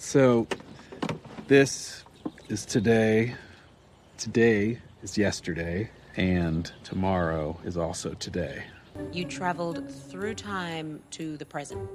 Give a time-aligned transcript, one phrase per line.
[0.00, 0.46] So,
[1.46, 2.04] this
[2.48, 3.34] is today.
[4.16, 8.64] Today is yesterday, and tomorrow is also today.
[9.12, 11.86] You traveled through time to the present.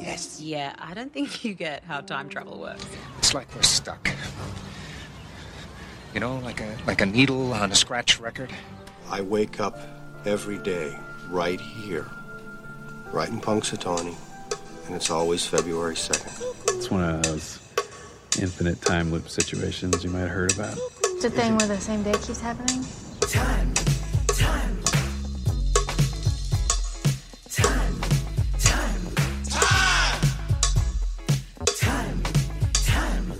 [0.00, 0.40] Yes.
[0.40, 2.86] Yeah, I don't think you get how time travel works.
[3.18, 4.10] It's like we're stuck.
[6.14, 8.50] You know, like a like a needle on a scratch record.
[9.10, 9.78] I wake up
[10.24, 10.98] every day
[11.28, 12.08] right here,
[13.12, 14.16] right in Punxsutawney,
[14.90, 16.76] and it's always February 2nd.
[16.76, 17.60] It's one of those
[18.40, 20.76] infinite time loop situations you might have heard about.
[21.04, 22.84] It's a thing where the same day keeps happening.
[23.20, 23.72] Time,
[24.26, 24.82] time,
[27.46, 28.00] time,
[28.58, 29.00] time,
[31.78, 32.22] time,
[32.74, 33.32] time.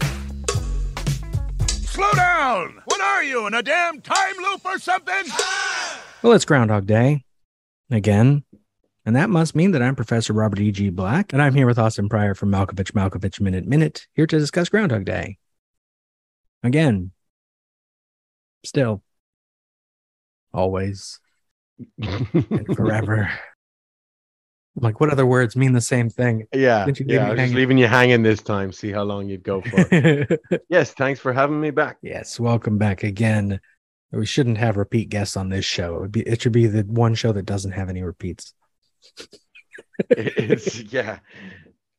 [1.83, 2.81] Slow down!
[2.85, 5.25] What are you, in a damn time loop or something?
[6.23, 7.25] Well, it's Groundhog Day
[7.91, 8.45] again.
[9.07, 10.91] And that must mean that I'm Professor Robert E.G.
[10.91, 14.69] Black, and I'm here with Austin Prior from Malkovich Malkovich Minute Minute, here to discuss
[14.69, 15.39] Groundhog Day.
[16.63, 17.13] Again.
[18.63, 19.03] Still.
[20.53, 21.19] Always.
[21.99, 23.31] and forever.
[24.77, 26.47] Like, what other words mean the same thing?
[26.55, 27.35] Yeah, Didn't you leave yeah.
[27.35, 28.71] Just leaving you hanging this time.
[28.71, 29.89] See how long you'd go for.
[30.69, 31.97] yes, thanks for having me back.
[32.03, 33.61] yes, welcome back again.
[34.13, 36.05] We shouldn't have repeat guests on this show.
[36.05, 38.55] It be it should be the one show that doesn't have any repeats.
[40.11, 41.19] It's yeah,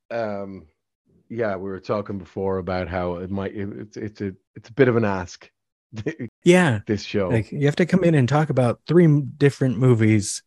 [0.09, 0.65] um,
[1.29, 1.55] yeah.
[1.55, 3.55] We were talking before about how it might.
[3.55, 5.49] It, it's it's a it's a bit of an ask.
[6.43, 6.79] Yeah.
[6.87, 7.29] this show.
[7.29, 10.41] Like you have to come in and talk about three different movies,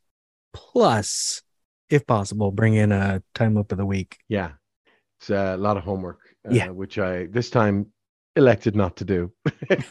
[0.53, 1.43] plus,
[1.91, 4.19] if possible, bring in a time loop of the week.
[4.29, 4.53] yeah,
[5.21, 6.21] it's a lot of homework.
[6.47, 6.69] Uh, Yeah.
[6.71, 7.87] which I this time
[8.37, 9.33] elected not to do.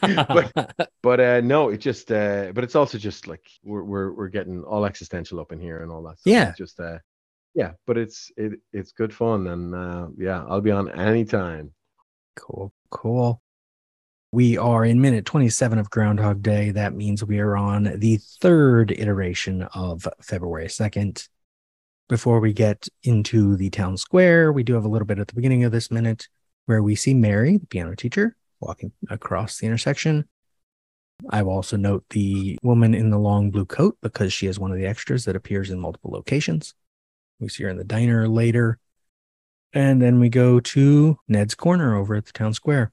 [0.00, 4.28] but but uh no it just uh but it's also just like we're we're we're
[4.28, 6.30] getting all existential up in here and all that stuff.
[6.30, 6.48] Yeah.
[6.50, 6.98] It's just uh
[7.54, 11.72] yeah but it's it it's good fun and uh yeah i'll be on anytime
[12.34, 13.40] cool, cool.
[14.32, 16.70] We are in minute 27 of Groundhog Day.
[16.70, 21.28] That means we are on the third iteration of February 2nd.
[22.08, 25.34] Before we get into the town square, we do have a little bit at the
[25.34, 26.28] beginning of this minute
[26.66, 30.28] where we see Mary, the piano teacher, walking across the intersection.
[31.30, 34.72] I will also note the woman in the long blue coat because she is one
[34.72, 36.74] of the extras that appears in multiple locations.
[37.38, 38.78] We see her in the diner later.
[39.72, 42.92] And then we go to Ned's Corner over at the town square.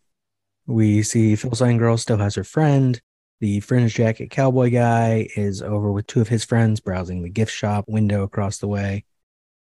[0.65, 2.99] We see Phil Sign Girl still has her friend.
[3.39, 7.51] The fringe jacket cowboy guy is over with two of his friends browsing the gift
[7.51, 9.03] shop window across the way.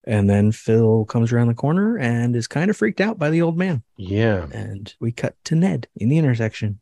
[0.08, 3.42] And then Phil comes around the corner and is kind of freaked out by the
[3.42, 3.84] old man.
[3.98, 6.80] yeah And we cut to Ned in the intersection.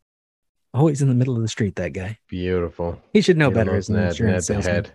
[0.74, 2.18] Always in the middle of the street, that guy.
[2.28, 4.76] beautiful He should know Yeah, better as an ned, insurance ned the salesman.
[4.76, 4.92] head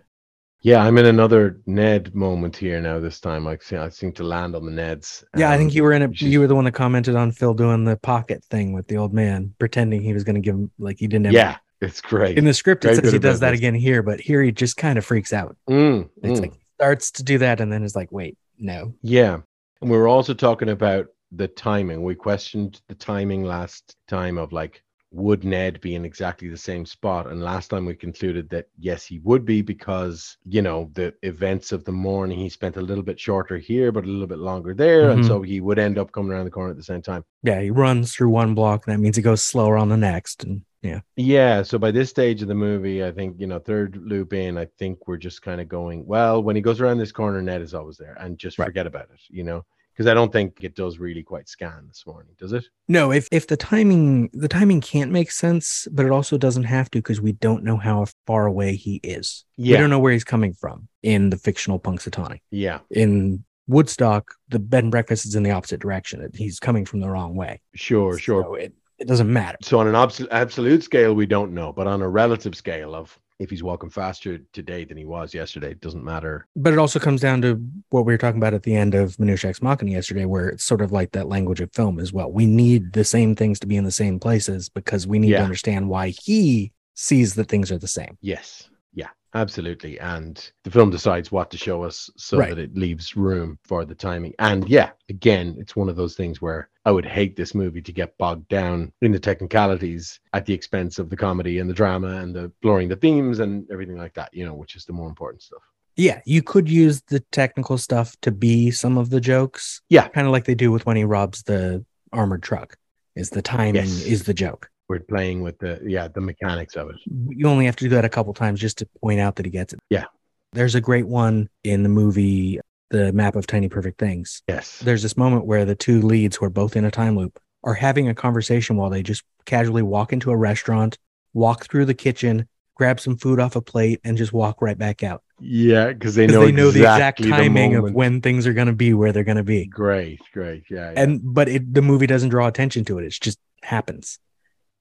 [0.61, 4.25] yeah i'm in another ned moment here now this time i seem, I seem to
[4.25, 6.21] land on the neds Yeah, I think Um, you were in it.
[6.21, 9.15] You were the one that commented on Phil doing the pocket thing with the old
[9.15, 11.27] man, pretending he was going to give him like he didn't.
[11.27, 13.61] Have yeah it's great In the script, it says he does that business.
[13.61, 15.57] again here, but here he just kind of freaks out.
[15.71, 16.43] Mm, It's mm.
[16.43, 18.95] like he starts to do that and then is like, wait, no.
[19.03, 19.39] Yeah.
[19.81, 22.05] And we were also talking about the timing.
[22.05, 26.87] We questioned the timing last time of like, would Ned be in exactly the same
[26.87, 27.27] spot?
[27.27, 31.73] And last time we concluded that yes, he would be because, you know, the events
[31.73, 34.73] of the morning, he spent a little bit shorter here, but a little bit longer
[34.75, 35.11] there.
[35.11, 35.27] And Mhm.
[35.27, 37.25] so he would end up coming around the corner at the same time.
[37.43, 38.85] Yeah, he runs through one block.
[38.85, 40.45] That means he goes slower on the next.
[40.45, 41.63] And yeah, Yeah.
[41.63, 44.67] So by this stage of the movie, I think, you know, third loop in, I
[44.79, 47.75] think we're just kind of going, well, when he goes around this corner, Ned is
[47.75, 48.67] always there and just Right.
[48.67, 49.65] forget about it, you know?
[49.93, 52.65] Because I don't think it does really quite scan this morning, does it?
[52.87, 53.11] no.
[53.11, 56.99] If if the timing the timing can't make sense, but it also doesn't have to
[57.01, 59.45] because we don't know how far away he is.
[59.57, 59.75] yeah.
[59.75, 62.39] We don't know where he's coming from in the fictional Punxsutawney.
[62.53, 62.79] Yeah.
[62.93, 66.31] In Woodstock, the bed and breakfast is in the opposite direction.
[66.33, 67.61] He's coming from the wrong way.
[67.75, 68.57] Sure, sure.
[68.57, 69.57] It, it doesn't matter.
[69.63, 73.19] So on an absolute absolute scale, we don't know, but on a relative scale of
[73.39, 76.47] if he's walking faster today than he was yesterday, it doesn't matter.
[76.57, 79.17] But it also comes down to what we were talking about at the end of
[79.21, 82.33] Minutia Ex Machina yesterday, where it's sort of like that language of film as well.
[82.33, 85.39] We need the same things to be in the same places because we need Yeah.
[85.39, 88.19] to understand why he sees that things are the same.
[88.21, 89.99] Yes, yeah, absolutely.
[90.01, 92.49] And the film decides what to show us so Right.
[92.51, 94.35] that it leaves room for the timing.
[94.39, 97.93] And yeah, again, it's one of those things where I would hate this movie to
[97.93, 102.17] get bogged down in the technicalities at the expense of the comedy and the drama
[102.19, 105.09] and the blurring the themes and everything like that, you know, which is the more
[105.09, 105.63] important stuff.
[105.97, 109.83] Yeah, you could use the technical stuff to be some of the jokes.
[109.89, 110.09] Yeah.
[110.09, 112.77] Kind of like they do with when he robs the armored truck.
[113.17, 114.05] Is the timing Yes.
[114.07, 114.71] is the joke.
[114.89, 116.97] We're playing with the yeah, the mechanics of it.
[117.07, 119.51] You only have to do that a couple times just to point out that he
[119.51, 119.81] gets it.
[119.91, 120.05] Yeah.
[120.53, 122.59] There's a great one in the movie
[122.91, 124.43] the map of tiny perfect things.
[124.49, 124.79] Yes.
[124.79, 127.75] There's this moment where the two leads who are both in a time loop are
[127.75, 130.97] having a conversation while they just casually walk into a restaurant,
[131.35, 135.03] walk through the kitchen, grab some food off a plate, and just walk right back
[135.03, 135.23] out.
[135.41, 138.67] Yeah, because they know they know the exact exactly timing of when things are going
[138.67, 139.67] to be where they're going to be.
[139.67, 140.93] Great, great, yeah.
[140.93, 141.01] yeah.
[141.01, 143.05] And but it the movie doesn't draw attention to it.
[143.05, 144.19] It just happens.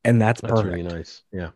[0.07, 0.73] And that's, that's perfect.
[0.73, 1.21] really nice.
[1.31, 1.49] Yeah.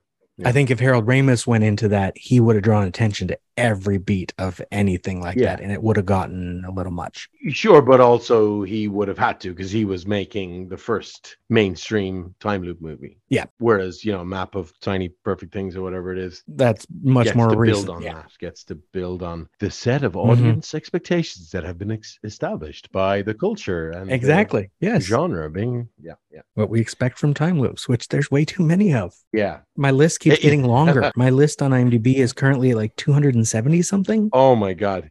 [0.43, 3.99] I think if Harold Ramis went into that, he would have drawn attention to every
[3.99, 5.55] beat of anything like Yeah.
[5.55, 7.29] that, and it would have gotten a little much.
[7.49, 12.33] Sure, but also he would have had to because he was making the first mainstream
[12.39, 13.19] time loop movie.
[13.31, 13.45] Yeah.
[13.59, 17.37] Whereas, you know, Map of Tiny Perfect Things or whatever it is, That's much gets
[17.37, 17.85] more to recent.
[17.87, 18.13] build on yeah.
[18.15, 20.29] that, gets to build on the set of Mhm.
[20.29, 24.69] audience expectations that have been ex- established by the culture and the Exactly.
[24.81, 25.03] Yes.
[25.05, 28.93] genre being, yeah, yeah, What we expect from time loops, which there's way too many
[28.93, 29.13] of.
[29.31, 29.61] yeah.
[29.77, 31.09] My list keeps It- getting longer.
[31.15, 34.29] My list on IMDb is currently like 270 something.
[34.33, 35.09] Oh my god.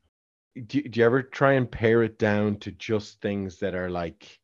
[0.67, 4.39] Do, do you ever try and pare it down to just things that are like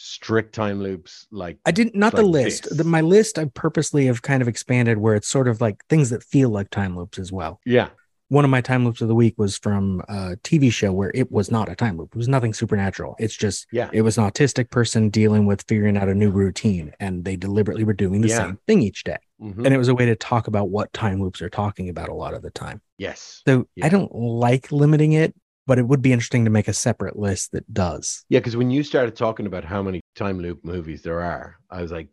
[0.00, 1.26] strict time loops?
[1.30, 2.68] Like I didn't not the list.
[2.76, 6.10] The, my list I purposely have kind of expanded where it's sort of like things
[6.10, 7.60] that feel like time loops as well.
[7.66, 7.88] yeah,
[8.28, 11.32] One of my time loops of the week was from a TV show where it
[11.32, 12.10] was not a time loop.
[12.14, 13.16] It was nothing supernatural.
[13.18, 16.92] It's just yeah, it was an autistic person dealing with figuring out a new routine
[17.00, 18.36] and they deliberately were doing the Yeah.
[18.38, 19.18] same thing each day.
[19.42, 22.08] mhm, And it was a way to talk about what time loops are talking about
[22.08, 22.80] a lot of the time.
[22.98, 23.86] yes, So Yeah.
[23.86, 25.34] I don't like limiting it,
[25.68, 28.24] but it would be interesting to make a separate list that does.
[28.30, 28.40] yeah.
[28.40, 31.92] Because when you started talking about how many time loop movies there are, I was
[31.92, 32.08] like,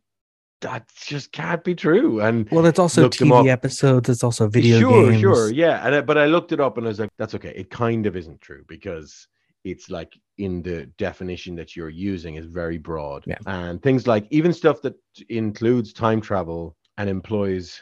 [0.60, 2.20] that just can't be true.
[2.20, 4.10] And Well, it's also TV episodes.
[4.10, 5.22] It's also video sure, games.
[5.22, 5.86] sure, yeah.
[5.86, 7.54] And I, but I looked it up and I was like, that's okay.
[7.56, 9.28] It kind of isn't true because
[9.64, 13.24] it's like in the definition that you're using is very broad.
[13.26, 13.38] Yeah.
[13.48, 14.96] And things like even stuff that
[15.30, 17.82] includes time travel and employs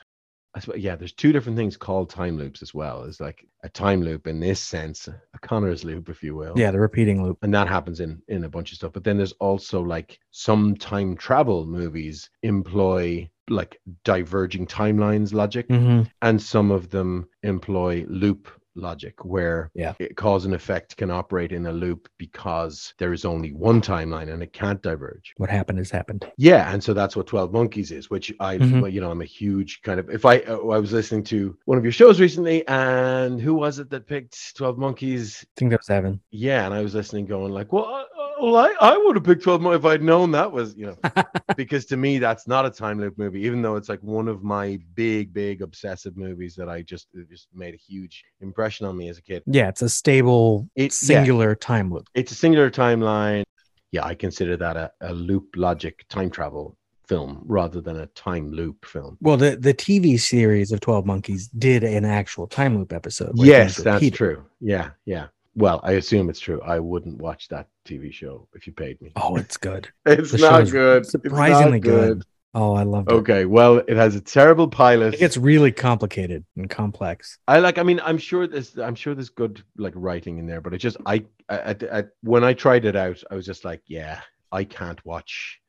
[0.59, 3.03] suppose, yeah, there's two different things called time loops as well.
[3.03, 6.53] It's like a time loop in this sense, a Connor's loop, if you will.
[6.57, 7.39] Yeah, the repeating loop.
[7.41, 8.93] And that happens in in a bunch of stuff.
[8.93, 16.03] But then there's also like some time travel movies employ like diverging timelines logic hmm
[16.21, 19.93] and some of them employ loop logic where Yeah.
[20.15, 24.41] cause and effect can operate in a loop because there is only one timeline and
[24.41, 26.25] it can't diverge What happened has happened.
[26.37, 28.81] yeah and so that's what 12 monkeys is which i Mhm.
[28.81, 31.57] well, you know i'm a huge kind of if i uh, i was listening to
[31.65, 35.71] one of your shows recently and who was it that picked 12 monkeys I think
[35.71, 36.19] that was Evan.
[36.31, 38.05] yeah and i was listening going like well
[38.43, 41.23] well, I, I would have picked 12 monkeys if i'd known that was you know
[41.57, 44.43] because to me that's not a time loop movie even though it's like one of
[44.43, 48.97] my big big obsessive movies that i just it just made a huge impression on
[48.97, 50.89] me as a kid Yeah, it's a stable, It- yeah.
[50.89, 52.07] singular time loop.
[52.13, 53.43] it's a singular timeline
[53.91, 58.49] yeah i consider that a, a loop logic time travel film rather than a time
[58.51, 62.93] loop film Well, the, the TV series of 12 Monkeys did an actual time loop
[62.93, 63.31] episode.
[63.35, 68.11] yes that's true yeah yeah well i assume it's true i wouldn't watch that tv
[68.11, 69.89] show if you paid me Oh, it's good.
[70.05, 72.23] it's the not good It's not surprisingly good.
[72.55, 73.11] Oh, I love it.
[73.11, 77.39] okay well it has a terrible pilot It gets really complicated and complex.
[77.47, 77.77] I like.
[77.79, 78.77] I mean, I'm sure there's.
[78.77, 80.97] I'm sure there's good like writing in there, but it just.
[81.05, 81.25] I.
[81.49, 84.21] I, I, I when I tried it out, I was just like, yeah,
[84.51, 85.59] I can't watch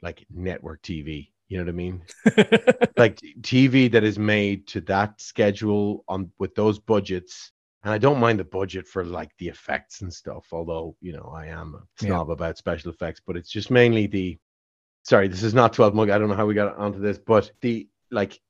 [0.00, 1.28] like network TV.
[1.48, 2.02] You know what I mean?
[2.96, 7.51] like TV that is made to that schedule on with those budgets.
[7.84, 11.32] And I don't mind the budget for like the effects and stuff, although you know
[11.34, 12.08] I am a Yeah.
[12.08, 14.38] snob about special effects, but it's just mainly the.
[15.04, 16.10] Sorry, this is not 12 mug.
[16.10, 18.40] I don't know how we got onto this, but the like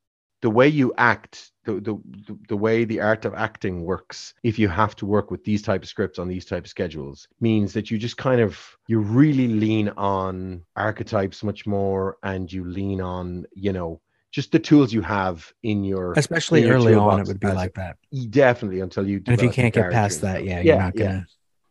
[0.43, 1.95] the way you act the, the
[2.27, 5.63] the- the way the art of acting works if you have to work with these
[5.63, 8.59] type of scripts on these type of schedules means that you just kind of
[8.89, 14.01] you really lean on archetypes much more and you lean on you know
[14.33, 17.49] just the tools you have in your Especially in your early on, it would be
[17.49, 17.99] like that.
[18.31, 21.07] definitely until you And if you can't get past that, yeah, yeah you're not yeah.
[21.09, 21.27] to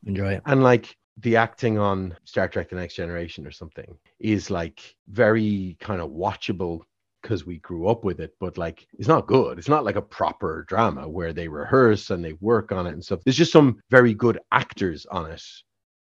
[0.05, 0.43] enjoy it.
[0.45, 5.75] and like the acting on Star Trek The Next Generation or something is like very
[5.79, 6.81] kind of watchable
[7.21, 9.59] because we grew up with it, but like it's not good.
[9.59, 13.03] It's not like a proper drama where they rehearse and they work on it and
[13.03, 13.19] stuff.
[13.23, 15.43] There's just some very good actors on it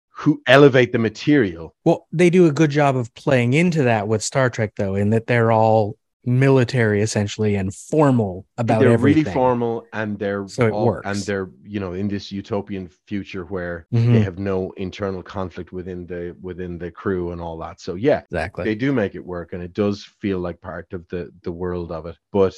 [0.09, 1.75] who elevate the material.
[1.83, 5.09] Well, they do a good job of playing into that with Star Trek, though, in
[5.09, 8.85] that they're all military essentially and formal about everything.
[8.87, 9.23] they're everything.
[9.23, 11.07] really formal and they're So it all- works.
[11.07, 14.13] and they're you know in this utopian future where Mhm.
[14.13, 17.79] they have no internal conflict within the within the crew and all that.
[17.79, 18.63] So yeah, Exactly.
[18.65, 21.91] they do make it work and it does feel like part of the the world
[21.91, 22.53] of it but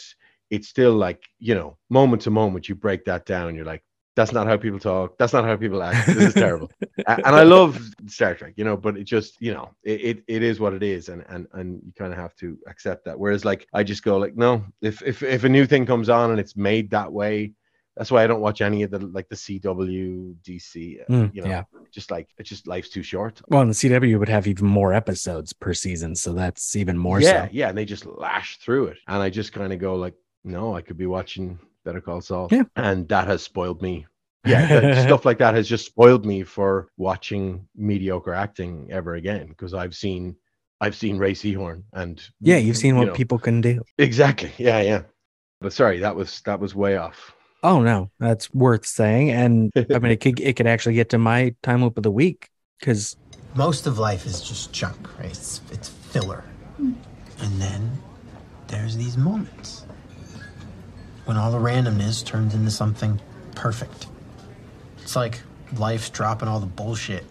[0.49, 3.83] it's still like you know moment to moment you break that down you're like
[4.17, 6.69] that's not how people talk that's not how people act this is terrible
[7.07, 7.71] and i love
[8.07, 10.83] star trek you know but it just you know it, it, it is what it
[10.83, 14.03] is and and and you kind of have to accept that whereas like i just
[14.03, 17.11] go like no if if if a new thing comes on and it's made that
[17.21, 17.53] way
[17.99, 21.01] That's why I don't watch any of the like the CW, DC.
[21.01, 21.63] uh, Mm, you know, yeah.
[21.91, 23.41] just like it's just life's too short.
[23.47, 27.19] Well, and the CW would have even more episodes per season, so that's even more
[27.19, 27.49] yeah, so.
[27.59, 30.75] yeah, and they just lash through it, and I just kind of go like, no,
[30.77, 32.63] I could be watching Better Call Saul, Yeah.
[32.75, 34.05] and that has spoiled me.
[34.45, 39.73] Yeah, stuff like that has just spoiled me for watching mediocre acting ever again because
[39.73, 40.35] I've seen,
[40.81, 43.81] I've seen Rhea Seehorn, and Yeah, you've seen you what know, people can do.
[43.97, 44.51] exactly.
[44.57, 45.01] Yeah, yeah.
[45.61, 47.33] But sorry, that was that was way off.
[47.63, 51.17] Oh no, that's worth saying, and I mean it could it could actually get to
[51.17, 53.15] my time loop of the week because
[53.55, 55.31] Most of life is just junk, right?
[55.31, 56.43] It's, it's filler.
[56.75, 56.93] Hmm.
[57.39, 57.97] And then
[58.67, 59.85] there's these moments
[61.27, 63.19] when all the randomness turns into something
[63.53, 64.07] perfect.
[65.01, 65.41] It's like
[65.77, 67.25] life's dropping all the bullshit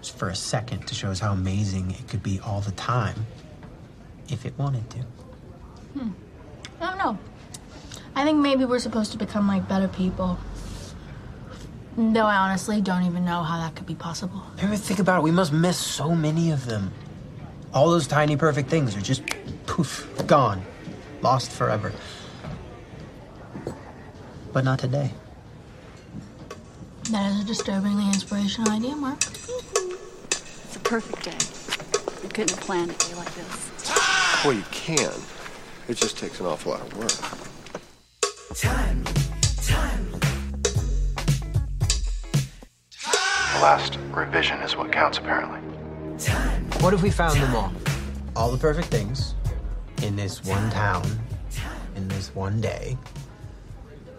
[0.00, 3.26] just for a second to show us how amazing it could be all the time
[4.28, 4.98] if it wanted to.
[5.98, 6.10] Hmm.
[6.80, 7.18] I don't know.
[8.14, 10.38] I think maybe we're supposed to become like better people.
[11.96, 14.42] Though I honestly don't even know how that could be possible.
[14.60, 15.22] Ever think about it?
[15.22, 16.92] We must miss so many of them.
[17.74, 19.22] All those tiny perfect things are just
[19.66, 20.62] poof, gone,
[21.22, 21.92] lost forever.
[24.56, 25.10] But not today.
[27.10, 29.18] That is a disturbingly inspirational idea, Mark.
[29.22, 32.22] It's a perfect day.
[32.22, 34.42] You couldn't have planned a day like this.
[34.42, 35.12] Well, you can.
[35.88, 37.12] It just takes an awful lot of work.
[38.56, 39.04] Time,
[39.58, 40.10] time,
[43.02, 45.60] The last revision is what counts, apparently.
[46.18, 46.64] time.
[46.80, 47.74] What if we found them all?
[48.34, 49.34] All the perfect things
[50.02, 51.04] in this one town,
[51.94, 52.96] in this one day.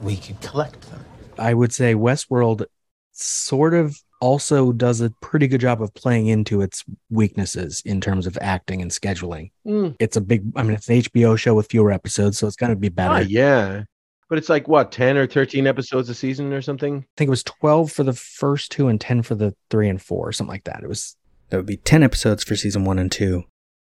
[0.02, 1.04] We could collect them.
[1.38, 2.66] I would say Westworld
[3.12, 8.26] sort of also does a pretty good job of playing into its weaknesses in terms
[8.26, 9.52] of acting and scheduling.
[9.66, 9.96] Mm.
[10.00, 12.72] It's a big, I mean, it's an HBO show with fewer episodes, so it's going
[12.72, 13.14] to be better.
[13.14, 13.84] Ah, yeah,
[14.30, 16.98] but it's like what ten or thirteen episodes a season or something.
[16.98, 20.02] I think it was 12 for the first two and 10 for the three and
[20.02, 20.82] four, something like that.
[20.84, 21.16] It was,
[21.50, 23.44] that would be 10 episodes for season one and two,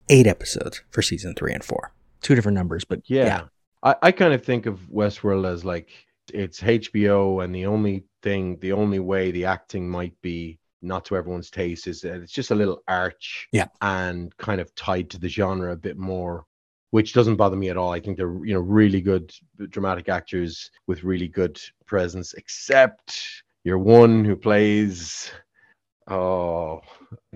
[0.09, 1.93] eight episodes for season three and four.
[2.21, 3.25] Two different numbers, but Yeah.
[3.25, 3.41] yeah.
[3.83, 5.89] I, I kind of think of Westworld as like
[6.33, 11.15] it's HBO, and the only thing, the only way the acting might be not to
[11.15, 13.67] everyone's taste is that it's just a little arch, Yeah.
[13.81, 16.45] and kind of tied to the genre a bit more,
[16.91, 17.91] which doesn't bother me at all.
[17.91, 19.31] I think they're you know really good
[19.69, 25.31] dramatic actors with really good presence, except your one who plays,
[26.07, 26.81] oh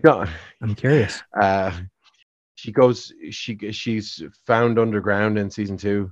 [0.03, 0.29] God,
[0.61, 1.21] I'm curious.
[1.39, 1.71] uh,
[2.55, 3.11] she goes.
[3.31, 6.11] She she's found underground in season two.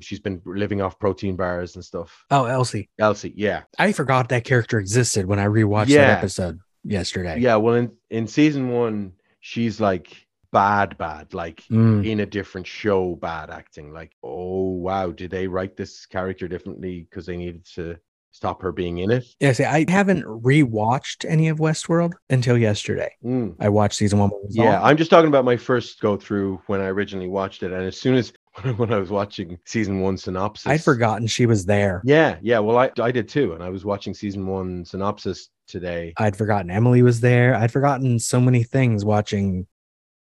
[0.00, 2.24] She's been living off protein bars and stuff.
[2.30, 2.88] Oh, Elsie.
[2.98, 6.06] Elsie, yeah, I forgot that character existed when I rewatched Yeah.
[6.08, 7.38] that episode yesterday.
[7.40, 7.56] yeah.
[7.56, 12.04] Well, in in season one, she's like bad, bad, like Mm.
[12.04, 13.92] in a different show, bad acting.
[13.92, 17.96] Like, oh wow, did they write this character differently because they needed to
[18.32, 19.24] stop her being in it?
[19.38, 23.12] Yeah, see, I haven't rewatched any of Westworld until yesterday.
[23.24, 23.54] Mm.
[23.60, 24.30] I watched season one.
[24.30, 24.90] when it was Yeah, on.
[24.90, 27.96] I'm just talking about my first go through when I originally watched it, and as
[28.00, 28.32] soon as
[28.76, 32.02] when I was watching season one synopsis, I'd forgotten she was there.
[32.04, 32.58] Yeah, yeah.
[32.58, 36.12] Well, I I did too, and I was watching season one synopsis today.
[36.16, 37.54] I'd forgotten Emily was there.
[37.54, 39.66] I'd forgotten so many things watching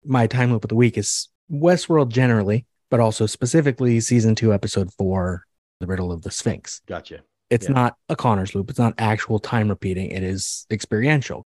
[0.04, 4.92] my time loop of the week is Westworld generally, but also specifically season two, episode
[4.94, 5.44] four,
[5.80, 6.80] The Riddle of the Sphinx.
[6.86, 7.20] Gotcha.
[7.50, 7.74] It's Yeah.
[7.74, 8.70] not a Connor's loop.
[8.70, 10.10] It's not actual time repeating.
[10.10, 11.46] It is experiential.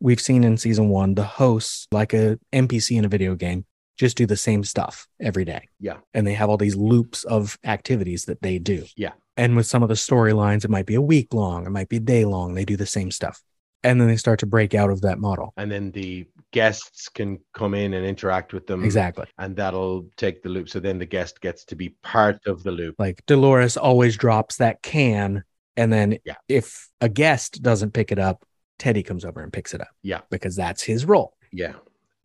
[0.00, 3.64] We've seen in season one the hosts, like a NPC in a video game,
[4.02, 5.68] just do the same stuff every day.
[5.78, 5.98] Yeah.
[6.12, 8.84] And they have all these loops of activities that they do.
[8.96, 9.12] Yeah.
[9.36, 11.98] And with some of the storylines, it might be a week long, it might be
[11.98, 12.54] a day long.
[12.54, 13.40] They do the same stuff.
[13.84, 15.54] And then they start to break out of that model.
[15.56, 18.84] And then the guests can come in and interact with them.
[18.84, 19.26] Exactly.
[19.38, 20.68] And that'll take the loop.
[20.68, 22.96] So then the guest gets to be part of the loop.
[22.98, 25.44] Like Dolores always drops that can.
[25.76, 26.34] And then Yeah.
[26.48, 28.44] if a guest doesn't pick it up,
[28.78, 30.20] Teddy comes over and picks it up Yeah.
[30.30, 31.34] because that's his role.
[31.52, 31.74] Yeah.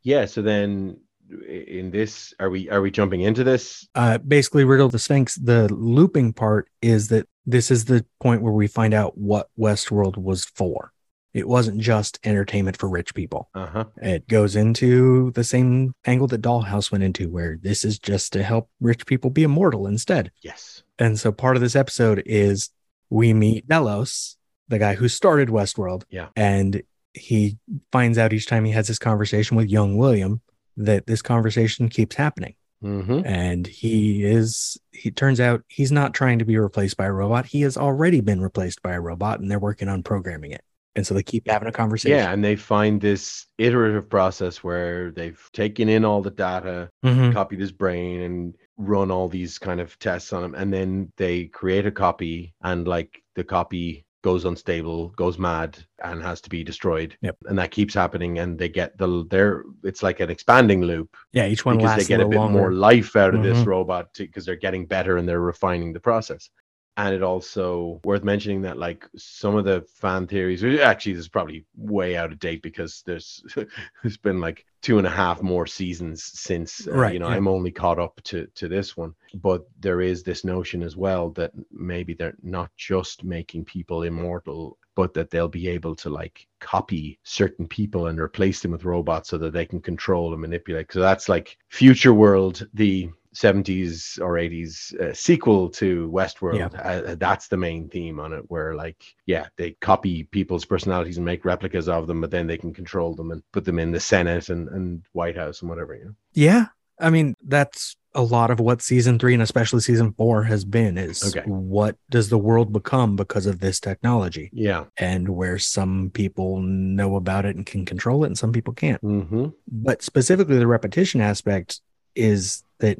[0.03, 0.25] Yeah.
[0.25, 0.99] So then
[1.47, 3.87] in this, are we are we jumping into this?
[3.95, 8.41] uh, basically riddle of the sphinx the looping part is that this is the point
[8.41, 10.91] where we find out what westworld was for
[11.33, 13.85] it wasn't just entertainment for rich people Uh-huh.
[14.01, 18.43] it goes into the same angle that dollhouse went into where this is just to
[18.43, 20.83] help rich people be immortal instead Yes.
[20.99, 22.69] and so part of this episode is
[23.09, 24.37] we meet delos
[24.69, 26.27] the guy who started westworld Yeah.
[26.35, 26.81] and
[27.13, 27.57] he
[27.91, 30.41] finds out each time he has this conversation with young william
[30.77, 33.21] that this conversation keeps happening Mm-hmm.
[33.25, 37.47] and he is he turns out he's not trying to be replaced by a robot
[37.47, 40.61] he has already been replaced by a robot and they're working on programming it
[40.95, 42.17] And so they keep having a conversation.
[42.17, 47.33] Yeah, and they find this iterative process where they've taken in all the data, Mhm.
[47.33, 51.45] copied his brain, and run all these kind of tests on him, and then they
[51.45, 56.63] create a copy, and like the copy goes unstable, goes mad, and has to be
[56.63, 57.17] destroyed.
[57.21, 57.37] Yep.
[57.45, 61.15] And that keeps happening, and they get the they're it's like an expanding loop.
[61.33, 63.65] Yeah, each one because they get a a, bit more life out of this Mhm.
[63.65, 66.49] robot because they're getting better and they're refining the process.
[66.97, 71.29] And it also worth mentioning that like some of the fan theories, actually this is
[71.29, 73.43] probably way out of date because there's
[74.03, 77.35] there's been like two and a half more seasons since uh, Right, you know yeah.
[77.35, 79.13] I'm only caught up to to this one.
[79.35, 84.79] But there is this notion as well that maybe they're not just making people immortal,
[84.95, 89.29] but that they'll be able to like copy certain people and replace them with robots
[89.29, 90.91] so that they can control and manipulate.
[90.91, 96.73] So that's like Futureworld, the 70s or 80s uh, sequel to Westworld.
[96.73, 101.25] Uh, that's the main theme on it, where like, yeah, they copy people's personalities and
[101.25, 103.99] make replicas of them, but then they can control them and put them in the
[103.99, 106.15] Senate and, and White House and whatever, you know?
[106.33, 106.67] Yeah.
[106.99, 110.97] I mean, that's a lot of what season three and especially season four has been
[110.97, 111.47] is Okay.
[111.47, 114.49] what does the world become because of this technology?
[114.51, 114.85] Yeah.
[114.97, 119.01] And where some people know about it and can control it and some people can't.
[119.03, 119.49] Mm-hmm.
[119.67, 121.81] But specifically, the repetition aspect
[122.15, 122.99] is that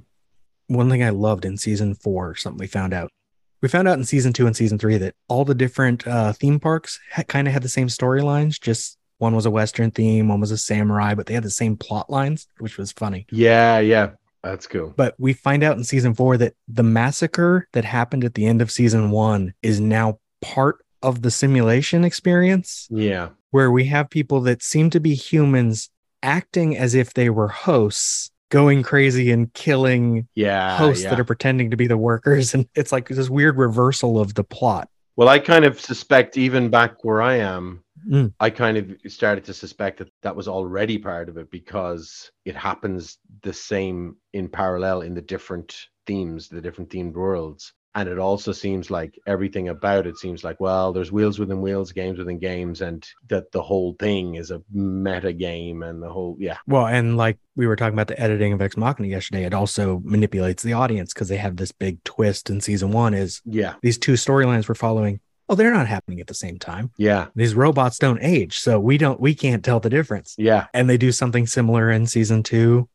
[0.67, 3.09] one thing I loved in season four, something we found out.
[3.62, 6.59] We found out in season two and season three that all the different uh, theme
[6.59, 8.59] parks ha- kind of had the same storylines.
[8.62, 11.75] Just one was a Western theme, one was a samurai, but they had the same
[11.75, 13.25] plot lines, which was funny.
[13.31, 14.12] Yeah, yeah.
[14.43, 14.93] That's cool.
[14.95, 18.62] But we find out in season four that the massacre that happened at the end
[18.62, 23.29] of season one is now part of the simulation experience, Yeah.
[23.51, 25.89] where we have people that seem to be humans
[26.21, 30.77] acting as if they were hosts, going crazy and killing Yeah.
[30.77, 31.09] hosts yeah.
[31.11, 32.53] that are pretending to be the workers.
[32.53, 34.89] And it's like this weird reversal of the plot.
[35.15, 38.31] Well, I kind of suspect, even back where I am, Mm.
[38.39, 42.55] I kind of started to suspect that that was already part of it because it
[42.55, 45.75] happens the same in parallel in the different
[46.05, 47.73] themes, the different themed worlds.
[47.97, 51.91] And it also seems like everything about it seems like, well, there's wheels within wheels,
[51.91, 56.35] games within games, and that the whole thing is a meta game and the whole,
[56.37, 56.57] yeah.
[56.67, 59.99] Well, and like we were talking about the editing of Ex Machina yesterday, it also
[60.03, 63.73] manipulates the audience because they have this big twist in season one is Yeah.
[63.81, 65.19] these two storylines we're following.
[65.49, 66.91] Oh, they're not happening at the same time.
[66.97, 67.29] Yeah.
[67.33, 70.36] These robots don't age, so we don't we can't tell the difference.
[70.38, 70.67] Yeah.
[70.71, 72.89] And they do something similar in season two.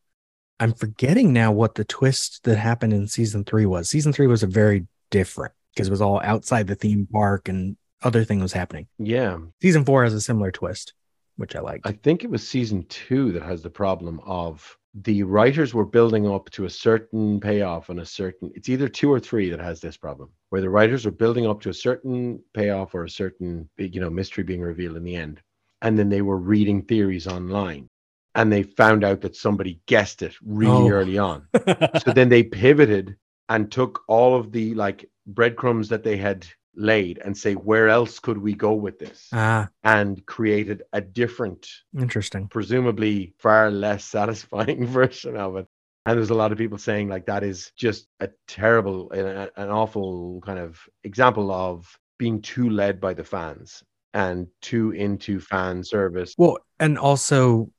[0.60, 3.88] I'm forgetting now what the twist that happened in season three was.
[3.90, 7.76] Season three was a very different because it was all outside the theme park and
[8.02, 8.88] other thing was happening.
[8.98, 9.38] Yeah.
[9.62, 10.94] Season four has a similar twist,
[11.36, 11.82] which I like.
[11.84, 16.28] I think it was season two that has the problem of the writers were building
[16.28, 19.80] up to a certain payoff and a certain it's either two or three that has
[19.80, 23.66] this problem where the writers are building up to a certain payoff or a certain
[23.78, 25.40] you know mystery being revealed in the end
[25.80, 27.88] and then they were reading theories online
[28.34, 30.94] and they found out that somebody guessed it really Oh.
[30.98, 31.46] early on
[32.04, 33.16] so then they pivoted
[33.48, 38.18] and took all of the like breadcrumbs that they had laid and say where else
[38.18, 42.48] could we go with this Ah, and created a different interesting.
[42.48, 45.66] presumably far less satisfying version of it.
[46.06, 49.68] And there's a lot of people saying like that is just a terrible, an an
[49.68, 51.86] awful kind of example of
[52.18, 53.82] being too led by the fans
[54.14, 56.34] and too into fan service.
[56.36, 57.70] Well, and also,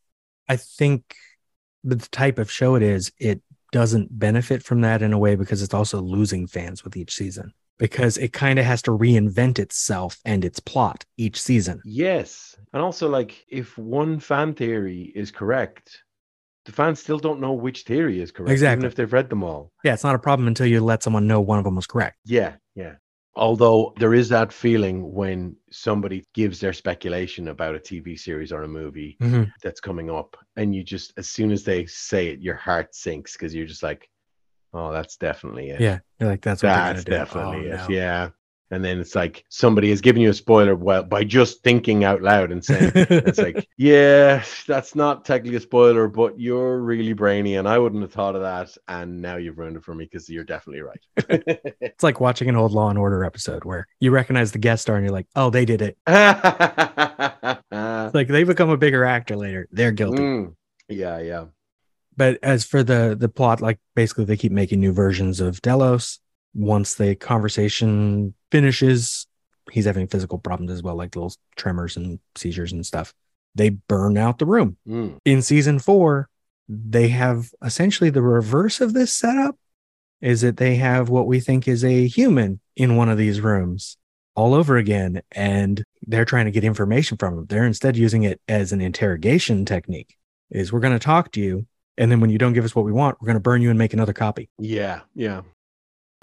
[0.47, 1.15] I think
[1.84, 3.41] the type of show it is, it
[3.73, 7.51] doesn't benefit from that in a way because it's also losing fans with each season
[7.79, 11.81] because it kind of has to reinvent itself and its plot each season.
[11.83, 12.55] Yes.
[12.71, 16.03] And also, like, if one fan theory is correct,
[16.65, 18.79] the fans still don't know which theory is correct, Exactly.
[18.81, 19.71] even if they've read them all.
[19.83, 22.17] Yeah, it's not a problem until you let someone know one of them was correct.
[22.25, 22.93] Yeah, yeah.
[23.36, 28.63] Although there is that feeling when somebody gives their speculation about a TV series or
[28.63, 29.52] a movie Mhm.
[29.63, 33.34] that's coming up, and you just, as soon as they say it, your heart sinks
[33.34, 34.08] because you're just like,
[34.74, 35.82] oh, that's definitely it.
[35.82, 37.67] Yeah, you're like that's that's definitely do.
[37.69, 37.80] it.
[37.80, 37.93] Oh, no.
[37.96, 38.30] Yeah.
[38.73, 42.21] And then it's like somebody has given you a spoiler well by just thinking out
[42.21, 47.55] loud and saying it's like, yeah, that's not technically a spoiler, but you're really brainy
[47.55, 48.75] and I wouldn't have thought of that.
[48.88, 50.99] And now you've ruined it for me because you're definitely right.
[51.81, 54.95] It's like watching an old Law and Order episode where you recognize the guest star
[54.95, 55.97] and you're like, oh, they did it.
[58.13, 59.67] Like they become a bigger actor later.
[59.71, 60.21] They're guilty.
[60.21, 60.55] Mm.
[60.88, 61.45] Yeah, yeah.
[62.15, 66.19] But as for the the plot, like basically they keep making new versions of Delos.
[66.53, 69.27] Once the conversation finishes,
[69.71, 73.13] he's having physical problems as well, like little tremors and seizures and stuff.
[73.55, 74.77] They burn out the room.
[74.87, 75.17] Mm.
[75.25, 76.29] In season four,
[76.67, 79.57] they have essentially the reverse of this setup.
[80.21, 83.97] Is that they have what we think is a human in one of these rooms.
[84.35, 88.41] all over again and they're trying to get information from them They're instead using it
[88.47, 90.15] as an interrogation technique.
[90.49, 92.85] Is we're going to talk to you and then when you don't give us what
[92.85, 94.49] we want, we're going to burn you and make another copy.
[94.57, 95.41] Yeah, yeah.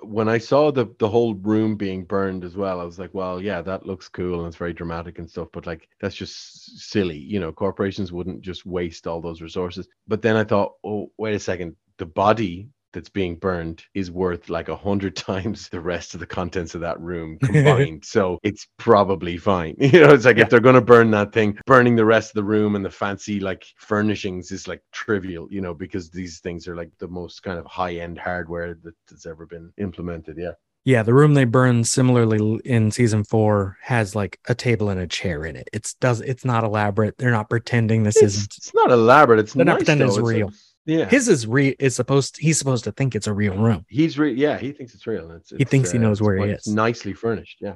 [0.02, 3.40] When I saw the the whole room being burned as well, I was like, well,
[3.40, 7.18] yeah, that looks cool and it's very dramatic and stuff, but like that's just silly.
[7.18, 9.88] You know, corporations wouldn't just waste all those resources.
[10.08, 14.48] But then I thought, oh, wait a second, the body that's being burned is worth
[14.48, 18.05] like a hundred times the rest of the contents of that room combined.
[18.05, 19.74] so it's probably fine.
[19.81, 22.44] You know, it's like if they're gonna burn that thing, burning the rest of the
[22.44, 26.76] room and the fancy like furnishings is like trivial, you know, because these things are
[26.76, 30.37] like the most kind of high end hardware that has ever been implemented.
[30.38, 30.53] Yeah.
[30.85, 35.07] Yeah, the room they burn similarly in season four has like a table and a
[35.07, 35.68] chair in it.
[35.74, 37.18] It's does it's not elaborate.
[37.18, 38.55] They're not pretending this It's, isn't.
[38.57, 39.40] it's not elaborate.
[39.40, 40.14] It's They're not pretending though.
[40.14, 40.50] it's It's like- real.
[40.90, 41.09] Yeah.
[41.09, 43.85] His is re is supposed he's supposed to think it's a real room.
[43.88, 45.31] He's re- yeah, he thinks it's real.
[45.33, 46.66] It's, He it's, thinks he uh, knows where he is.
[46.66, 47.59] Nicely furnished.
[47.61, 47.74] Yeah.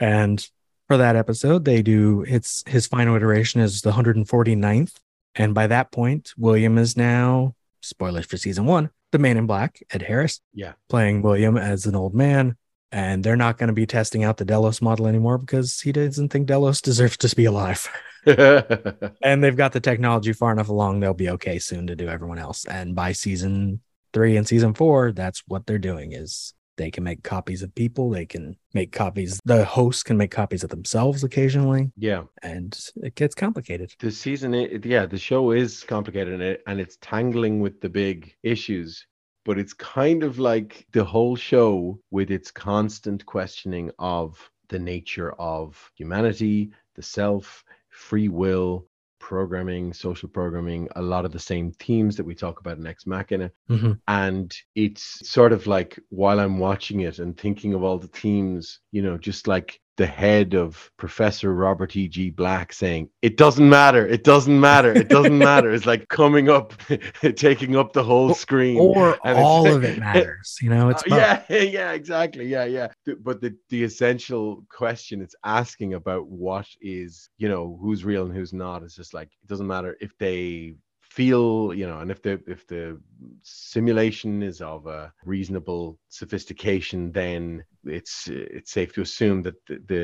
[0.00, 0.46] And
[0.86, 4.94] for that episode, they do it's his final iteration is the 149th.
[5.34, 9.80] And by that point, William is now, spoilers for season one, the man in black,
[9.90, 10.72] Ed Harris, Yeah.
[10.88, 12.56] playing William as an old man.
[12.90, 16.30] And they're not going to be testing out the Delos model anymore because he doesn't
[16.30, 17.88] think Delos deserves to be alive.
[19.22, 22.38] and they've got the technology far enough along, they'll be okay soon to do everyone
[22.38, 22.64] else.
[22.64, 23.80] And by season
[24.12, 28.10] three and season four, that's what they're doing is they can make copies of people,
[28.10, 32.22] they can make copies, the hosts can make copies of themselves occasionally, yeah.
[32.42, 33.92] and it gets complicated.
[33.98, 38.34] the season yeah the show is complicated and, it, and it's tangling with the big
[38.42, 39.06] issues
[39.48, 45.32] but it's kind of like the whole show with its constant questioning of the nature
[45.38, 48.86] of humanity the self free will
[49.18, 53.06] programming social programming a lot of the same themes that we talk about in ex
[53.06, 53.98] machina Mhm.
[54.06, 58.80] and it's sort of like while i'm watching it and thinking of all the themes
[58.92, 63.68] you know just like the head of professor robert e g black saying it doesn't
[63.68, 65.72] matter it doesn't matter it doesn't matter.
[65.72, 66.74] It's like coming up
[67.36, 68.78] taking up the whole screen.
[68.78, 71.18] Or all of it matters, you know, it's oh, both.
[71.18, 72.88] yeah yeah exactly yeah yeah.
[73.20, 78.34] But the the essential question it's asking about what is you know who's real and
[78.34, 80.74] who's not is just like it doesn't matter if they
[81.18, 82.96] feel you know and if the if the
[83.42, 90.02] simulation is of a reasonable sophistication then it's it's safe to assume that the, the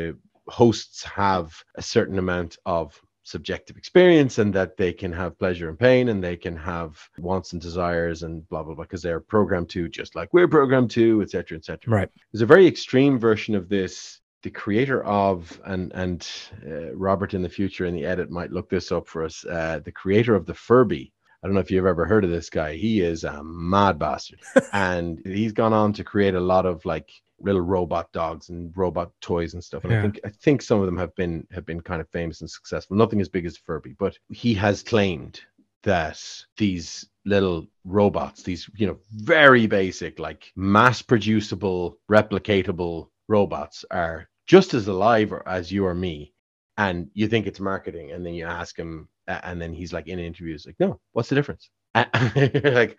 [0.48, 5.78] hosts have a certain amount of subjective experience and that they can have pleasure and
[5.78, 9.70] pain and they can have wants and desires and blah blah blah because they're programmed
[9.70, 12.10] to just like we're programmed to etc etc Right.
[12.32, 16.28] there's a very extreme version of this the creator of and and
[16.66, 19.80] uh, robert in the future in the edit might look this up for us uh,
[19.84, 22.72] the creator of the furby I don't know if you've ever heard of this guy.
[22.72, 24.40] He is a mad bastard.
[24.72, 29.12] and he's gone on to create a lot of like little robot dogs and robot
[29.20, 29.84] toys and stuff.
[29.84, 32.40] And I think I think some of them have been have been kind of famous
[32.40, 32.96] and successful.
[32.96, 35.38] Nothing as big as Furby, but he has claimed
[35.82, 36.18] that
[36.56, 44.74] these little robots, these you know very basic, like mass producible, replicatable robots, are just
[44.74, 46.32] as alive as you or me.
[46.76, 50.18] And you think it's marketing, and then you ask him, and then he's like in
[50.18, 51.70] interviews, like, no, what's the difference?
[52.34, 52.98] You're like,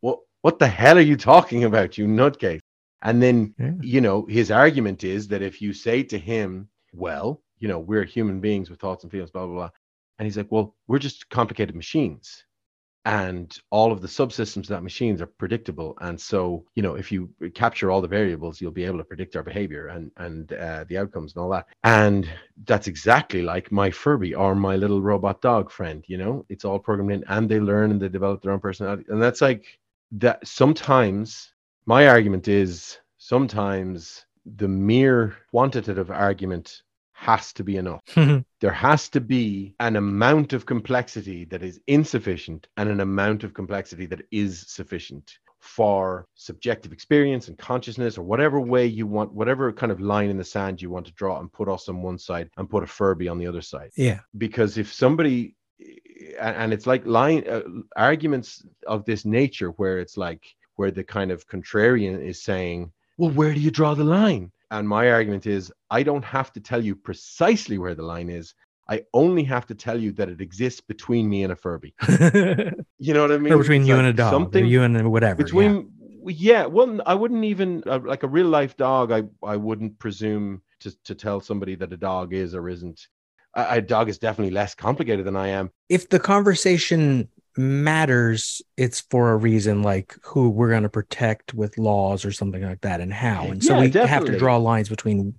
[0.00, 2.60] what what the hell are you talking about, you nutcase?
[3.02, 3.72] And then Yeah.
[3.80, 8.04] you know his argument is that if you say to him, well, you know, we're
[8.04, 9.70] human beings with thoughts and feelings, blah blah blah,
[10.18, 12.44] and he's like, well, we're just complicated machines,
[13.04, 17.10] and all of the subsystems of that machines are predictable, and so you know, if
[17.10, 20.84] you capture all the variables, you'll be able to predict our behavior and and uh,
[20.88, 21.66] the outcomes and all that.
[21.84, 22.28] And
[22.64, 26.04] that's exactly like my Furby or my little robot dog friend.
[26.06, 29.04] You know, it's all programmed in, and they learn and they develop their own personality,
[29.08, 29.78] and that's like
[30.12, 30.46] that.
[30.46, 31.52] Sometimes
[31.86, 36.82] my argument is sometimes the mere quantitative argument
[37.22, 38.02] has to be enough.
[38.60, 43.54] there has to be an amount of complexity that is insufficient and an amount of
[43.54, 49.72] complexity that is sufficient for subjective experience and consciousness or whatever way you want whatever
[49.72, 52.18] kind of line in the sand you want to draw and put us on one
[52.18, 54.18] side and put a furby on the other side yeah.
[54.36, 55.54] because if somebody
[56.40, 57.62] and and it's like line uh,
[57.94, 60.42] arguments of this nature where it's like
[60.74, 64.88] where the kind of contrarian is saying well where do you draw the line and
[64.88, 68.54] my argument is i don't have to tell you precisely where the line is
[68.88, 71.94] i only have to tell you that it exists between me and a furby
[72.98, 74.66] you know what i mean or between It's you like and a dog, something or
[74.66, 75.40] you and whatever.
[75.40, 75.44] yeah.
[75.44, 75.92] between
[76.26, 76.66] yeah.
[76.66, 80.90] well i wouldn't even uh, like a real life dog i i wouldn't presume to
[81.04, 83.06] to tell somebody that a dog is or isn't
[83.54, 89.00] a, a dog is definitely less complicated than i am if the conversation matters, it's
[89.00, 93.00] for a reason like who we're going to protect with laws or something like that
[93.00, 93.44] and how.
[93.44, 95.34] And so Yeah, we have to draw lines between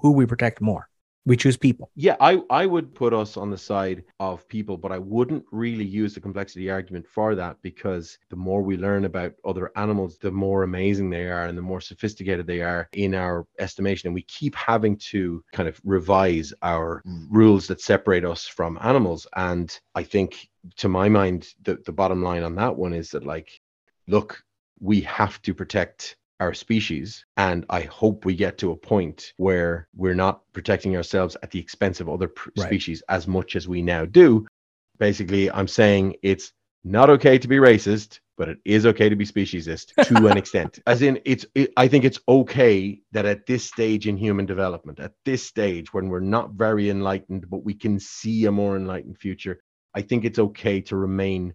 [0.00, 0.88] who we protect more.
[1.26, 1.90] We choose people.
[1.96, 5.84] Yeah, I, I would put us on the side of people, but I wouldn't really
[5.84, 10.30] use the complexity argument for that because the more we learn about other animals, the
[10.30, 14.08] more amazing they are and the more sophisticated they are in our estimation.
[14.08, 17.26] And we keep having to kind of revise our mm.
[17.30, 19.26] rules that separate us from animals.
[19.36, 23.26] And I think, to my mind, the, the bottom line on that one is that,
[23.26, 23.60] like,
[24.08, 24.42] look,
[24.80, 27.24] we have to protect our species.
[27.36, 31.60] And I hope we get to a point where we're not protecting ourselves at the
[31.60, 32.66] expense of other pr- Right.
[32.66, 34.46] species as much as we now do.
[34.98, 39.26] Basically, I'm saying it's not okay to be racist, but it is okay to be
[39.26, 40.78] speciesist to an extent.
[40.86, 41.44] As in, it's.
[41.54, 45.92] It, I think it's okay that at this stage in human development, at this stage
[45.92, 49.60] when we're not very enlightened, but we can see a more enlightened future,
[49.94, 51.54] I think it's okay to remain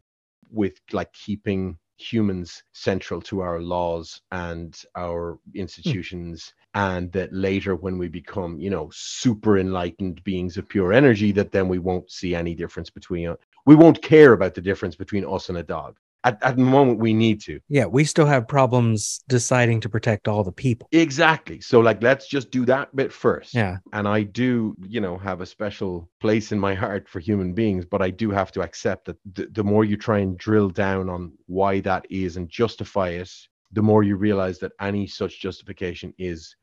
[0.52, 5.60] with like keeping humans central to our laws and our hmm.
[5.60, 11.32] institutions and that later when we become you know super enlightened beings of pure energy
[11.32, 13.34] that then we won't see any difference between
[13.66, 17.00] we won't care about the difference between us and a dog at, at the moment
[17.00, 20.88] we need to Yeah, we still have problems deciding to protect all the people.
[20.92, 23.78] exactly so like let's just do that bit first Yeah.
[23.94, 27.86] and i do you know have a special place in my heart for human beings
[27.86, 31.10] but i do have to accept that the, the more you try and drill down
[31.10, 33.32] on why that is and justify it
[33.72, 36.56] the more you realize that any such justification is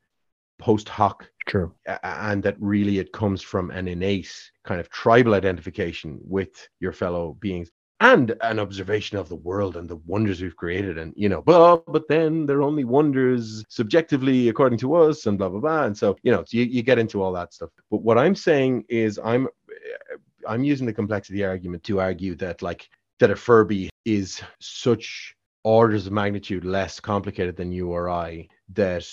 [0.59, 1.73] post hoc True.
[2.03, 4.31] and that really it comes from an innate
[4.63, 9.89] kind of tribal identification with your fellow beings and an observation of the world and
[9.89, 14.77] the wonders we've created and you know but but then they're only wonders subjectively according
[14.77, 15.83] to us and blah blah blah.
[15.85, 17.69] And so you know you, you get into all that stuff.
[17.89, 20.15] But what i'm saying is i'm eh,
[20.47, 26.07] i'm using the complexity argument to argue that like that a furby is such orders
[26.07, 29.07] of magnitude less complicated than you or i that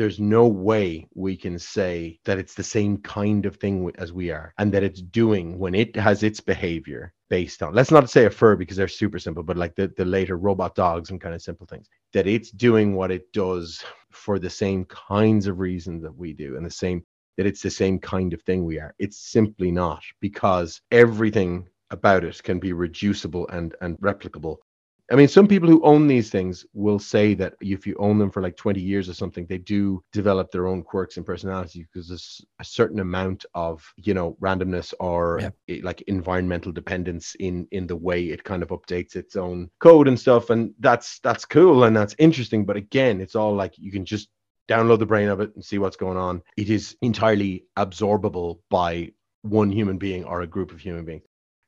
[0.00, 4.30] there's no way we can say that it's the same kind of thing as we
[4.30, 8.24] are and that it's doing when it has its behavior based on let's not say
[8.24, 11.34] a fur because they're super simple but like the, the later robot dogs and kind
[11.34, 16.02] of simple things that it's doing what it does for the same kinds of reasons
[16.02, 17.04] that we do and the same
[17.36, 18.94] that it's the same kind of thing we are.
[18.98, 24.58] It's simply not because everything about it can be reducible and and replicable
[25.10, 28.30] I mean, some people who own these things will say that if you own them
[28.30, 32.06] for like 20 years or something, they do develop their own quirks and personality because
[32.08, 35.50] there's a certain amount of, you know, randomness or Yeah.
[35.68, 40.06] eh, like environmental dependence in in the way it kind of updates its own code
[40.06, 40.50] and stuff.
[40.50, 42.64] And that's that's cool and that's interesting.
[42.64, 44.28] But again, it's all like you can just
[44.68, 46.42] download the brain of it and see what's going on.
[46.56, 51.24] It is entirely absorbable by one human being or a group of human beings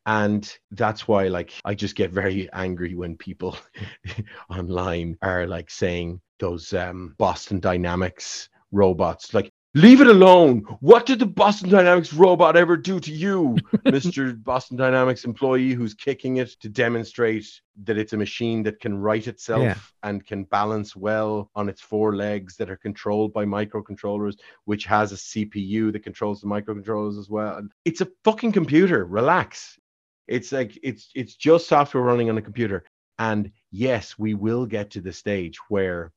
[0.06, 3.56] and that's why like i just get very angry when people
[4.50, 10.60] online are like saying those um boston dynamics robots like leave it alone.
[10.80, 15.94] What did the boston dynamics robot ever do to you mr boston dynamics employee who's
[15.94, 17.46] kicking it to demonstrate
[17.84, 19.76] that it's a machine that can right itself Yeah.
[20.02, 24.34] and can balance well on its four legs that are controlled by microcontrollers
[24.66, 27.62] which has a cpu that controls the microcontrollers as well.
[27.86, 29.06] It's a fucking computer.
[29.06, 29.78] Relax
[30.28, 32.84] it's like it's it's just software running on a computer.
[33.18, 36.12] And yes we will get to the stage where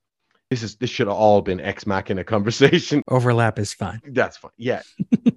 [0.49, 3.01] this is this should have all been ex machina conversation.
[3.09, 3.99] Overlap is fine.
[4.07, 4.51] that's fine.
[4.57, 4.81] Yeah.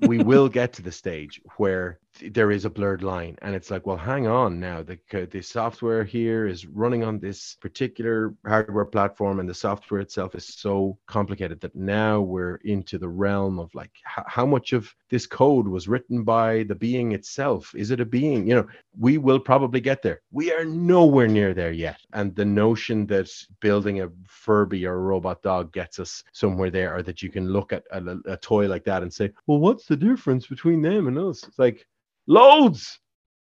[0.03, 1.99] We will get to the stage where
[2.31, 4.99] there is a blurred line and it's like well hang on now the
[5.31, 10.47] the software here is running on this particular hardware platform and the software itself is
[10.47, 15.27] so complicated that now we're into the realm of like h- how much of this
[15.27, 17.75] code was written by the being itself?
[17.75, 18.47] Is it a being?
[18.47, 20.21] You know we will probably get there.
[20.33, 22.01] We are nowhere near there yet.
[22.13, 26.97] And the notion that building a furby or a robot dog gets us somewhere there
[26.97, 29.87] or that you can look at a, a toy like that and say well what's
[29.87, 31.45] the difference between them and us?
[31.47, 31.87] It's like
[32.29, 33.01] loads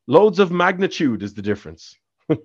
[0.07, 1.95] loads of magnitude is the difference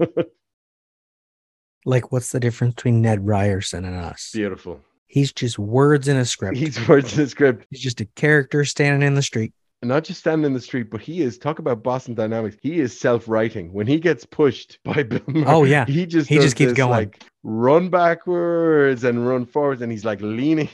[1.85, 4.31] Like, what's the difference between Ned Ryerson and us?
[4.35, 6.57] beautiful He's just words in a script.
[6.57, 9.53] he's words in the script He's just a character standing in the street.
[9.85, 12.57] not just standing in the street, but he is talk about Boston Dynamics.
[12.61, 13.73] He is self-writing.
[13.73, 15.85] When he gets pushed by Bill oh, Murray, Oh, yeah.
[15.87, 16.91] he just He just keeps this, going.
[16.91, 20.69] like run backwards and run forwards, and he's like leaning.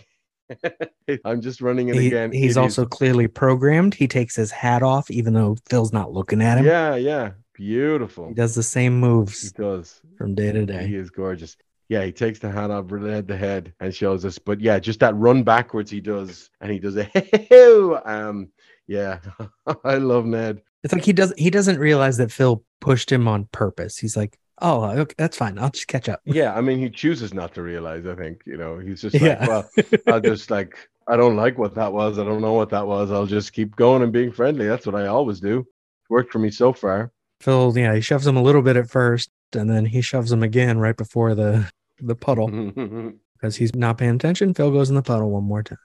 [1.25, 2.33] I'm just running it He- again.
[2.33, 3.95] he's It is- also clearly programmed.
[3.95, 6.65] He takes his hat off, even though Phil's not looking at him.
[6.67, 8.29] yeah, yeah, beautiful.
[8.29, 9.43] He does the same moves.
[9.43, 10.01] He does.
[10.17, 10.87] from day to day.
[10.87, 11.57] He is gorgeous.
[11.89, 14.39] Yeah, he takes the hat off, head the head, and shows us.
[14.39, 18.49] But yeah, just that run backwards he does, and he does a um.
[18.89, 19.21] Yeah,
[19.85, 20.63] I love Ned.
[20.83, 23.97] It's like he does he doesn't realize that Phil pushed him on purpose.
[23.99, 25.59] He's like, "Oh, uh, okay, that's fine.
[25.59, 28.07] I'll just catch up." Yeah, I mean, he chooses not to realize.
[28.07, 29.47] I think you know he's just like, Yeah.
[29.47, 29.71] well,
[30.07, 30.77] I'll just like
[31.09, 32.19] I don't like what that was.
[32.19, 33.11] I don't know what that was.
[33.11, 34.67] I'll just keep going and being friendly.
[34.67, 35.61] That's what I always do.
[35.61, 37.13] It's worked for me so far.
[37.41, 40.43] Phil, yeah, he shoves him a little bit at first, and then he shoves him
[40.43, 42.49] again right before the the puddle
[43.35, 44.55] because he's not paying attention.
[44.55, 45.79] Phil goes in the puddle one more time.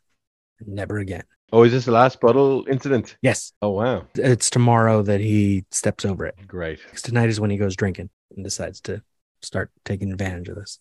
[0.66, 1.24] Never again.
[1.52, 3.18] Oh, is this the last bottle incident?
[3.22, 4.06] Yes, Oh wow.
[4.16, 6.36] it's tomorrow that he steps over it.
[6.48, 6.80] Great.
[6.84, 9.02] Because Tonight is when he goes drinking and decides to
[9.42, 10.80] start taking advantage of this.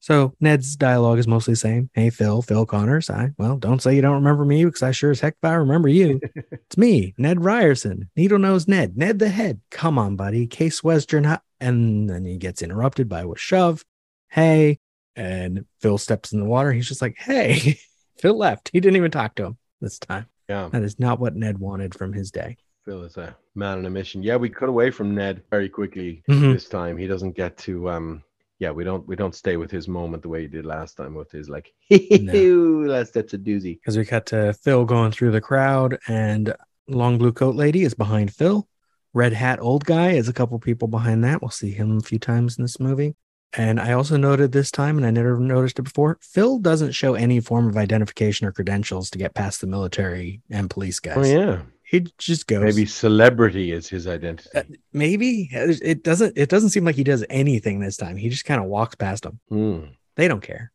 [0.00, 1.90] So Ned's dialogue is mostly the same.
[1.92, 3.10] Hey, Phil, Phil Connors.
[3.10, 5.54] I, well, don't say you don't remember me because I sure as heck if I
[5.54, 6.20] remember you.
[6.36, 9.60] it's me, Ned Ryerson, Needle Nose Ned, Ned the Head.
[9.70, 10.46] Come on, buddy.
[10.46, 11.24] Case Western.
[11.24, 13.84] Hi-" And then he gets interrupted by a shove.
[14.28, 14.78] Hey.
[15.16, 16.72] And Phil steps in the water.
[16.72, 17.80] He's just like, hey.
[18.18, 18.70] Phil left.
[18.72, 20.26] He didn't even talk to him this time.
[20.48, 20.68] Yeah.
[20.72, 22.56] That is not what Ned wanted from his day.
[22.84, 24.22] Phil is a man on a mission.
[24.22, 26.54] Yeah, we cut away from Ned very quickly Mhm.
[26.54, 26.96] this time.
[26.96, 28.22] He doesn't get to um
[28.60, 31.14] yeah, we don't we don't stay with his moment the way he did last time
[31.14, 33.78] with his like that's that's a doozy.
[33.80, 36.54] because we cut to Phil going through the crowd, and
[36.88, 38.66] long blue coat lady is behind Phil.
[39.14, 41.40] Red hat old guy is a couple people behind that.
[41.42, 43.14] We'll see him a few times in this movie.
[43.54, 46.18] And I also noted this time, and I never noticed it before.
[46.20, 50.68] Phil doesn't show any form of identification or credentials to get past the military and
[50.68, 51.16] police guys.
[51.16, 51.62] Oh yeah.
[51.82, 52.62] he just goes.
[52.62, 54.50] Maybe celebrity is his identity.
[54.54, 56.36] Uh, maybe it doesn't.
[56.36, 58.16] It doesn't seem like he does anything this time.
[58.16, 59.40] He just kind of walks past them.
[59.48, 59.80] Hmm.
[60.16, 60.70] They don't care.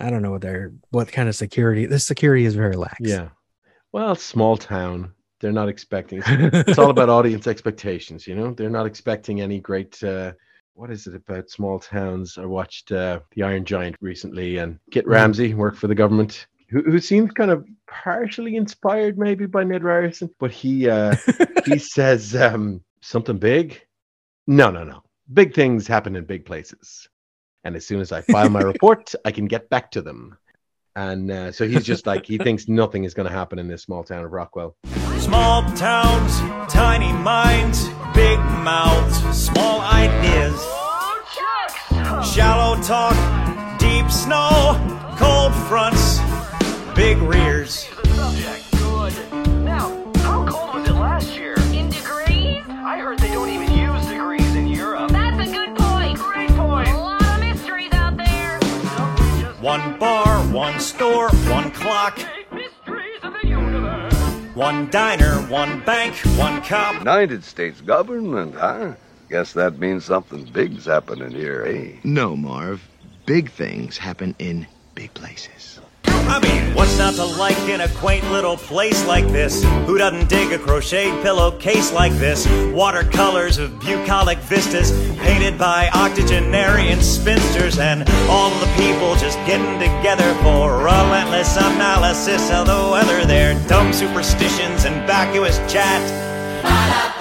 [0.00, 1.86] I don't know what they're what kind of security.
[1.86, 2.96] This security is very lax.
[3.00, 3.28] Yeah.
[3.92, 5.12] Well, small town.
[5.40, 6.22] They're not expecting.
[6.26, 8.52] It's all about audience expectations, you know.
[8.52, 10.02] They're not expecting any great.
[10.02, 10.32] Uh,
[10.76, 12.36] what is it about small towns?
[12.36, 16.82] I watched uh, The Iron Giant recently, and Kent Mansley worked for the government, who,
[16.82, 21.16] who seemed kind of partially inspired maybe by Ned Ryerson, but he uh,
[21.64, 23.80] he says um, something big.
[24.46, 25.02] No, no, no.
[25.32, 27.08] Big things happen in big places,
[27.64, 30.36] and as soon as I file my report, I can get back to them.
[30.94, 33.82] And uh, so he's just like he thinks nothing is going to happen in this
[33.82, 34.76] small town of Rockwell.
[35.18, 36.38] Small towns,
[36.70, 39.75] tiny minds, big mouths, small
[40.08, 40.60] ideas.
[42.32, 43.16] Shallow talk,
[43.78, 44.76] deep snow,
[45.18, 46.20] cold fronts,
[46.94, 47.88] big rears.
[49.64, 51.54] Now, how cold was it last year?
[51.72, 52.62] In degrees?
[52.68, 55.10] I heard they don't even use degrees in Europe.
[55.10, 56.18] That's a good point.
[56.18, 56.88] Great point.
[56.88, 58.58] A lot of mysteries out there.
[59.60, 62.18] One bar, one store, one clock.
[64.54, 66.94] One diner, one bank, one cop.
[66.98, 68.94] United States government, huh?
[69.28, 71.96] Guess that means something big's happening here, eh?
[72.04, 72.80] No, Marv.
[73.26, 75.80] Big things happen in big places.
[76.04, 79.64] I mean, what's not to like in a quaint little place like this?
[79.86, 82.46] Who doesn't dig a crocheted pillowcase like this?
[82.72, 90.34] Watercolors of bucolic vistas painted by octogenarian spinsters and all the people just getting together
[90.42, 93.24] for relentless analysis of the weather.
[93.24, 97.15] Their dumb superstitions and vacuous chat.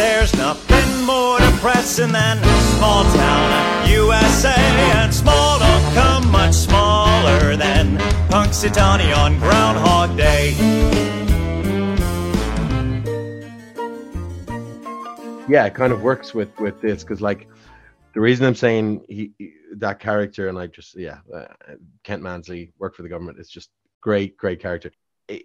[0.00, 2.38] There's nothing more depressing than
[2.76, 4.54] small town USA,
[4.96, 7.98] and small don't come much smaller than
[8.30, 10.54] Punxsutawney on Groundhog Day.
[15.48, 17.48] yeah it kind of works with with this because like
[18.14, 21.46] the reason i'm saying he, he- that character and like just yeah uh,
[22.04, 23.68] kent mansley worked for the government is just
[24.00, 24.92] great great character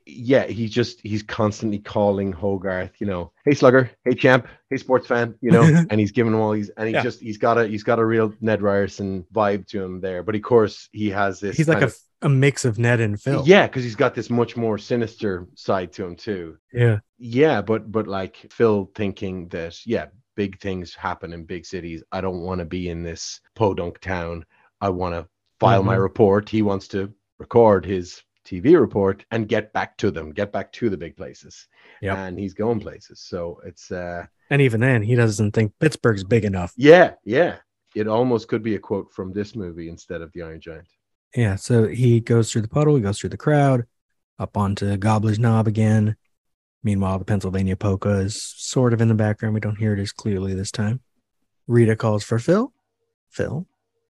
[0.06, 5.08] yeah he's just he's constantly calling hogarth you know hey slugger hey champ hey sports
[5.08, 7.04] fan you know and he's giving him all these and he's Yeah.
[7.04, 10.36] just he's got a he's got a real ned ryerson vibe to him there but
[10.36, 13.44] of course he has this He's like a, a mix of Ned and Phil.
[13.46, 17.00] yeah because he's got this much more sinister side to him too Yeah.
[17.18, 22.04] yeah, but but like Phil thinking that yeah, big things happen in big cities.
[22.12, 24.44] I don't want to be in this podunk town.
[24.82, 25.28] I want to
[25.60, 26.02] file my Mhm.
[26.02, 26.50] report.
[26.50, 30.90] He wants to record his TV report and get back to them, get back to
[30.90, 31.68] the big places.
[32.02, 32.16] Yeah.
[32.24, 33.20] And he's going places.
[33.20, 36.74] So it's uh And even then, he doesn't think Pittsburgh's big enough.
[36.78, 37.58] yeah, yeah.
[37.96, 40.88] It almost could be a quote from this movie instead of the Iron Giant.
[41.34, 41.56] Yeah.
[41.56, 43.86] So he goes through the puddle, he goes through the crowd,
[44.38, 46.18] up onto Gobbler's Knob again.
[46.84, 49.56] Meanwhile, the Pennsylvania polka is sort of in the background.
[49.56, 51.00] We don't hear it as clearly this time.
[51.68, 52.74] Rita calls for Phil.
[53.30, 53.66] Phil.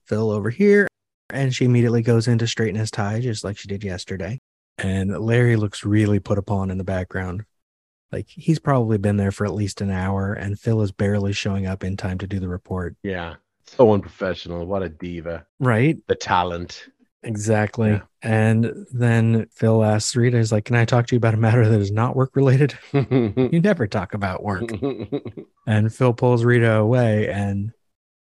[0.07, 0.89] Phil over here.
[1.31, 4.41] And she immediately goes in to straighten his tie, just like she did yesterday.
[4.79, 7.45] And Larry looks really put upon in the background.
[8.13, 11.67] Like he's probably been there for at least an hour, and Phil is barely showing
[11.67, 12.97] up in time to do the report.
[13.03, 13.35] Yeah.
[13.67, 14.67] So unprofessional.
[14.67, 15.47] What a diva.
[15.59, 15.99] Right?
[16.07, 16.89] The talent.
[17.25, 17.91] Exactly.
[17.91, 18.03] Yeah.
[18.23, 21.69] And then Phil asks Rita, he's like, Can I talk to you about a matter
[21.69, 22.79] that is not work related?
[22.93, 24.71] you never talk about work.
[25.67, 27.73] and Phil pulls Rita away and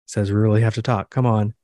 [0.07, 1.11] says, We really have to talk.
[1.11, 1.55] Come on.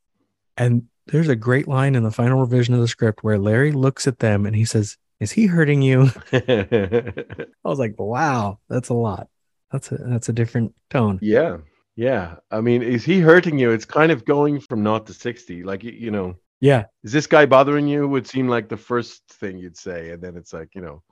[0.57, 4.07] And there's a great line in the final revision of the script where Larry looks
[4.07, 8.95] at them and he says, "Is he hurting you?" I was like, "Wow, that's a
[8.95, 9.29] lot.
[9.73, 11.59] That's a that's a different tone." yeah.
[11.97, 12.37] Yeah.
[12.53, 13.73] I mean, is he hurting you?
[13.73, 15.65] It's kind of going from naught to 60.
[15.65, 18.07] Like, you know, Yeah, is this guy bothering you?
[18.07, 20.11] Would seem like the first thing you'd say.
[20.11, 21.03] And then it's like, you know,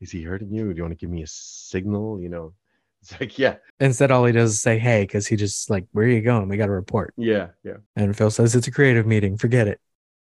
[0.00, 0.72] is he hurting you?
[0.72, 2.18] Do you want to give me a signal?
[2.18, 2.54] You know,
[3.02, 6.06] it's like, yeah, Instead, all he does is say, "Hey," because he just like, "Where
[6.06, 6.48] are you going?
[6.48, 7.78] We got a report." yeah, yeah.
[7.96, 9.36] And Phil says, "It's a creative meeting.
[9.36, 9.80] Forget it."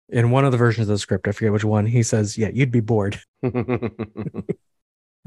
[0.08, 2.50] In one of the versions of the script, I forget which one, he says, "Yeah,
[2.52, 3.20] you'd be bored."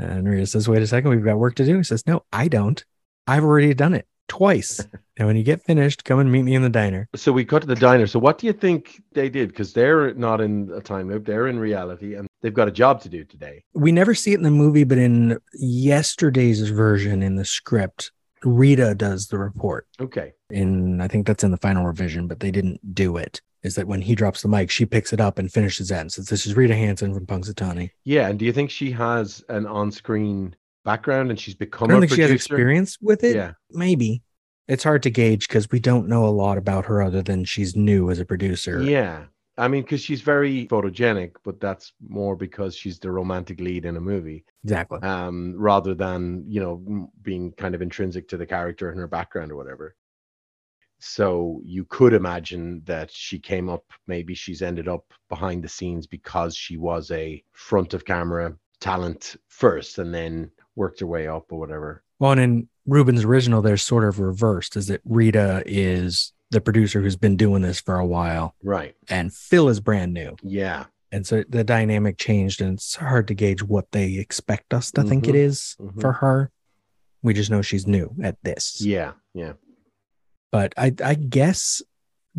[0.02, 2.48] And Rita says, "Wait a second, we've got work to do." He says, "No, I
[2.48, 2.84] don't.
[3.28, 4.88] I've already done it twice.
[5.20, 7.62] and when you get finished, come and meet me in the diner." so we cut
[7.62, 8.08] to the diner.
[8.08, 9.50] So what do you think they did?
[9.50, 13.02] Because they're not in a time loop, they're in reality and they've got a job
[13.02, 13.64] to do today.
[13.74, 18.12] We never see it in the movie, but in yesterday's version in the script,
[18.44, 19.88] Rita does the report.
[20.00, 20.34] Okay.
[20.50, 23.42] In I think that's in the final revision, but they didn't do it.
[23.62, 26.12] Is that when he drops the mic, she picks it up and finishes that and
[26.12, 27.92] says, This is Rita Hanson from Punxsutawney.
[28.06, 28.30] Yeah.
[28.30, 30.56] And do you think she has an on screen
[30.86, 31.90] background and she's become?
[31.90, 33.36] I don't a think she has experience with it.
[33.36, 33.54] Yeah.
[33.70, 34.24] Maybe.
[34.70, 37.76] It's hard to gauge because we don't know a lot about her other than she's
[37.76, 38.82] new as a producer.
[38.82, 39.26] Yeah.
[39.58, 43.98] I mean, because she's very photogenic, but that's more because she's the romantic lead in
[43.98, 45.00] a movie, Exactly.
[45.02, 49.52] um, rather than you know being kind of intrinsic to the character and her background
[49.52, 49.96] or whatever.
[51.00, 53.84] So you could imagine that she came up.
[54.08, 59.36] Maybe she's ended up behind the scenes because she was a front of camera talent
[59.48, 62.04] first, and then worked her way up or whatever.
[62.20, 67.02] Well, and in Rubin's original, there's sort of reversed, is that Rita is the producer
[67.02, 68.96] who's been doing this for a while, Right.
[69.10, 70.36] and Phil is brand new.
[70.44, 70.86] Yeah.
[71.12, 75.04] And so the dynamic changed, and it's hard to gauge what they expect us to
[75.04, 75.86] think it is Mhm.
[75.90, 76.02] is Mhm.
[76.02, 76.52] for her.
[77.22, 78.82] We just know she's new at this.
[78.82, 79.14] Yeah.
[79.34, 79.54] Yeah.
[80.52, 81.82] But I, I guess,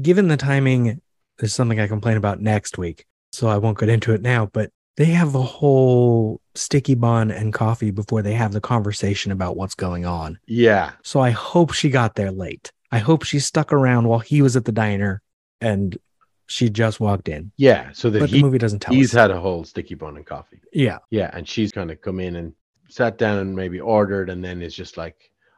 [0.01, 1.01] given the timing,
[1.39, 3.07] there's something I complain about next week.
[3.33, 4.47] So I won't get into it now.
[4.47, 9.57] But they have a whole sticky bun and coffee before they have the conversation about
[9.57, 10.39] what's going on.
[10.47, 10.93] Yeah.
[11.03, 12.71] So I hope she got there late.
[12.93, 15.23] I hope she stuck around while he was at the diner
[15.63, 15.97] and
[16.49, 17.51] she just walked in.
[17.57, 17.93] Yeah.
[17.95, 19.19] So that But he, the movie doesn't tell he's us.
[19.23, 20.61] had a whole sticky bun and coffee.
[20.71, 20.99] Yeah.
[21.09, 22.53] Yeah, and she's kind of come in and
[22.91, 25.17] sat down and maybe ordered, and then is just like,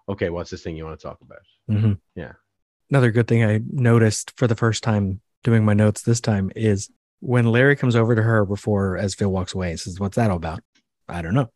[0.09, 1.41] okay, what's this thing you want to talk about?
[1.69, 1.99] Mhm.
[2.15, 2.35] Yeah.
[2.91, 6.91] Another good thing I noticed for the first time doing my notes this time is
[7.23, 10.31] when Larry comes over to her before as Phil walks away and says, What's that
[10.31, 10.61] all about?
[11.09, 11.51] I don't know.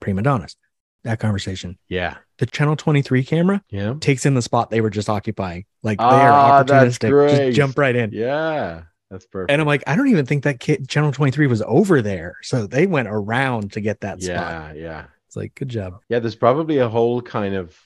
[0.00, 0.56] Prima donnas.
[1.04, 1.78] That conversation.
[1.88, 5.64] Yeah, The channel 23 camera yeah, takes in the spot they were just occupying.
[5.82, 7.28] Like they Ah, are opportunistic.
[7.48, 8.10] Just jump right in.
[8.12, 8.82] yeah.
[9.10, 9.50] That's perfect.
[9.50, 12.36] And I'm like, I don't even think that kid, channel 23 was over there.
[12.42, 14.34] So they went around to get that spot.
[14.36, 16.00] yeah, yeah, It's like, good job.
[16.08, 16.18] yeah.
[16.18, 17.76] There's probably a whole kind of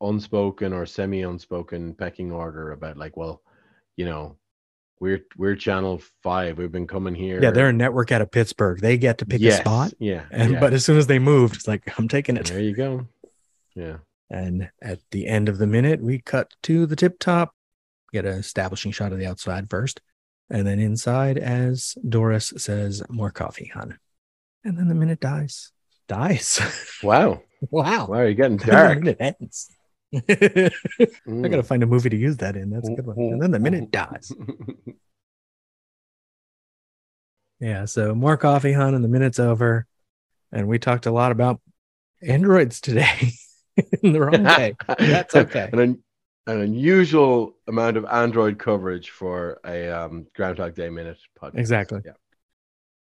[0.00, 3.40] unspoken or semi-unspoken pecking order about like, well,
[3.96, 4.36] you know,
[5.04, 6.56] we're we're channel five.
[6.56, 7.40] We've been coming here.
[7.42, 8.80] Yeah, they're a network out of Pittsburgh.
[8.80, 9.92] They get to pick Yes, a spot.
[9.98, 10.60] Yeah, And yeah.
[10.60, 12.46] but as soon as they moved, it's like, I'm taking it.
[12.46, 13.06] there you go.
[13.74, 13.98] Yeah.
[14.30, 17.54] And at the end of the minute, we cut to the tip top,
[18.12, 20.00] get an establishing shot of the outside first,
[20.48, 23.98] and then inside as Doris says, More coffee, hon.
[24.64, 25.70] And then the minute dies.
[26.08, 26.60] Dies.
[27.02, 27.42] Wow.
[27.70, 28.06] wow.
[28.06, 29.00] Wow, you're getting dark.
[29.00, 29.68] minute ends.
[30.28, 30.70] I
[31.26, 31.50] Mm.
[31.50, 32.70] gotta find a movie to use that in.
[32.70, 33.18] That's a good one.
[33.18, 34.32] And then the minute dies.
[37.60, 39.86] Yeah, so more coffee, hon, and the minute's over.
[40.52, 41.60] And we talked a lot about
[42.20, 43.32] androids today
[44.02, 44.76] in the wrong way.
[44.98, 45.70] That's okay.
[45.72, 45.98] an, un-
[46.46, 51.58] an unusual amount of Android coverage for a um, Groundhog Day minute podcast.
[51.58, 52.00] Exactly.
[52.04, 52.12] Yeah.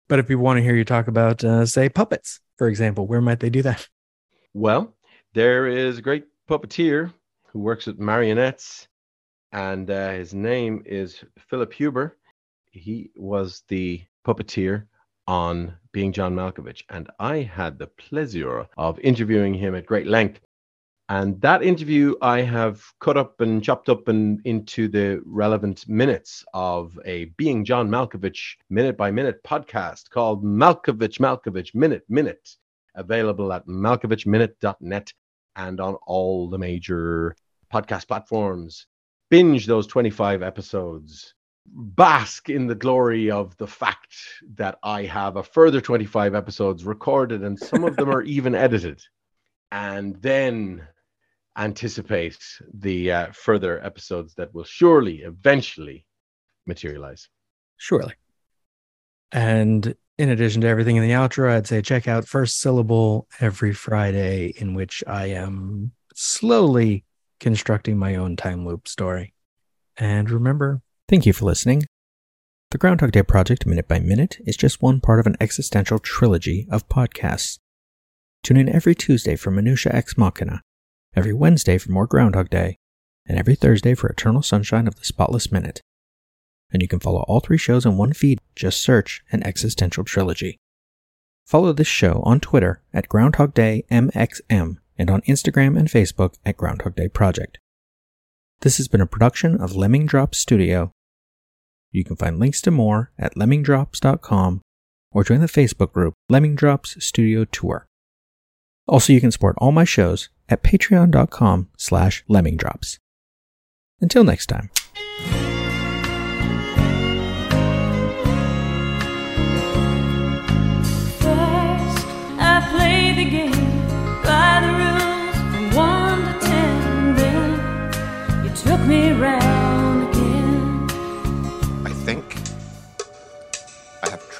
[0.07, 3.21] But if you want to hear you talk about, uh, say, puppets, for example, where
[3.21, 3.87] might they do that?
[4.53, 4.93] Well,
[5.33, 7.13] there is a great puppeteer
[7.47, 8.87] who works with marionettes,
[9.51, 12.17] and uh, his name is Philip Huber.
[12.71, 14.87] He was the puppeteer
[15.27, 20.41] on Being John Malkovich, and I had the pleasure of interviewing him at great length.
[21.09, 26.43] And that interview I have cut up and chopped up and into the relevant minutes
[26.53, 32.49] of a Being John Malkovich minute by minute podcast called Malkovich Malkovich Minute Minute,
[32.95, 35.13] available at malkovichminute.net
[35.55, 37.35] and on all the major
[37.71, 38.87] podcast platforms.
[39.29, 41.33] Binge those 25 episodes.
[41.65, 44.15] Bask in the glory of the fact
[44.55, 49.01] that I have a further 25 episodes recorded and some of them are even edited.
[49.71, 50.87] And then
[51.57, 52.39] anticipate
[52.73, 56.05] the uh, further episodes that will surely eventually
[56.65, 57.29] materialize.
[57.77, 58.13] Surely.
[59.31, 63.73] And in addition to everything in the outro, I'd say check out First Syllable every
[63.73, 67.05] Friday, in which I am slowly
[67.39, 69.33] constructing my own time loop story.
[69.97, 71.83] And remember, thank you for listening.
[72.71, 76.67] The Groundhog Day Project Minute by Minute is just one part of an existential trilogy
[76.71, 77.59] of podcasts.
[78.43, 80.61] Tune in every Tuesday for Minutia Ex Machina,
[81.15, 82.77] every Wednesday for more Groundhog Day,
[83.25, 85.81] and every Thursday for Eternal Sunshine of the Spotless Minute.
[86.73, 88.39] And you can follow all three shows in one feed.
[88.55, 90.57] Just search an existential trilogy.
[91.45, 96.57] Follow this show on Twitter at Groundhog Day MXM and on Instagram and Facebook at
[96.57, 97.59] Groundhog Day Project.
[98.61, 100.91] This has been a production of Lemming Drops Studio.
[101.91, 104.61] You can find links to more at lemmingdrops.com
[105.11, 107.85] or join the Facebook group Lemming Drops Studio Tour.
[108.87, 112.97] Also, you can support all my shows at patreon.com slash lemmingdrops.
[114.01, 114.69] Until next time.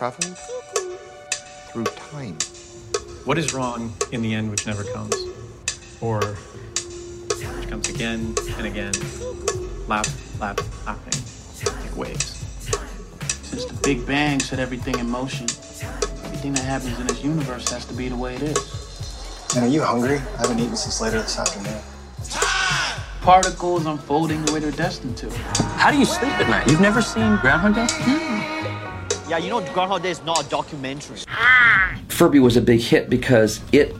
[0.04, 0.38] I have traveled
[1.72, 2.38] through time.
[3.24, 5.16] What is wrong in the end which never comes?
[6.01, 8.91] Or which comes again and again,
[9.88, 10.06] lap,
[10.41, 11.24] lap, lapping,
[11.64, 12.43] like waves.
[13.43, 15.47] Since the Big Bang set everything in motion,
[16.26, 19.56] everything that happens in this universe has to be the way it is.
[19.56, 20.18] Man, are you hungry?
[20.18, 21.80] I haven't eaten since later this afternoon.
[23.22, 25.30] Particles unfolding the way they're destined to.
[25.78, 26.68] How do you sleep at night?
[26.68, 27.88] You've never seen Groundhog Day?
[27.89, 28.42] Hmm.
[29.34, 31.17] Yeah, you know Groundhog Day is not a documentary.
[32.07, 33.95] Furby was a big hit because it,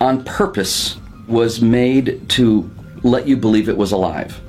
[0.00, 0.96] on purpose,
[1.28, 2.68] was made to
[3.04, 4.40] let you believe it was alive.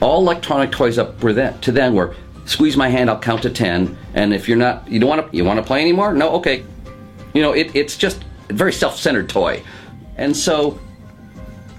[0.00, 2.16] All electronic toys up to then were
[2.46, 5.36] squeeze my hand, I'll count to ten, and if you're not, you don't want to,
[5.36, 6.12] you want to play anymore?
[6.12, 6.64] No, okay.
[7.32, 9.62] You know, it, it's just a very self-centered toy,
[10.16, 10.80] and so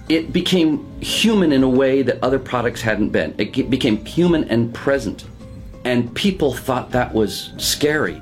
[0.07, 3.35] it became human in a way that other products hadn't been.
[3.37, 5.25] It became human and present,
[5.85, 8.21] and people thought that was scary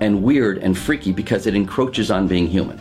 [0.00, 2.80] and weird and freaky because it encroaches on being human.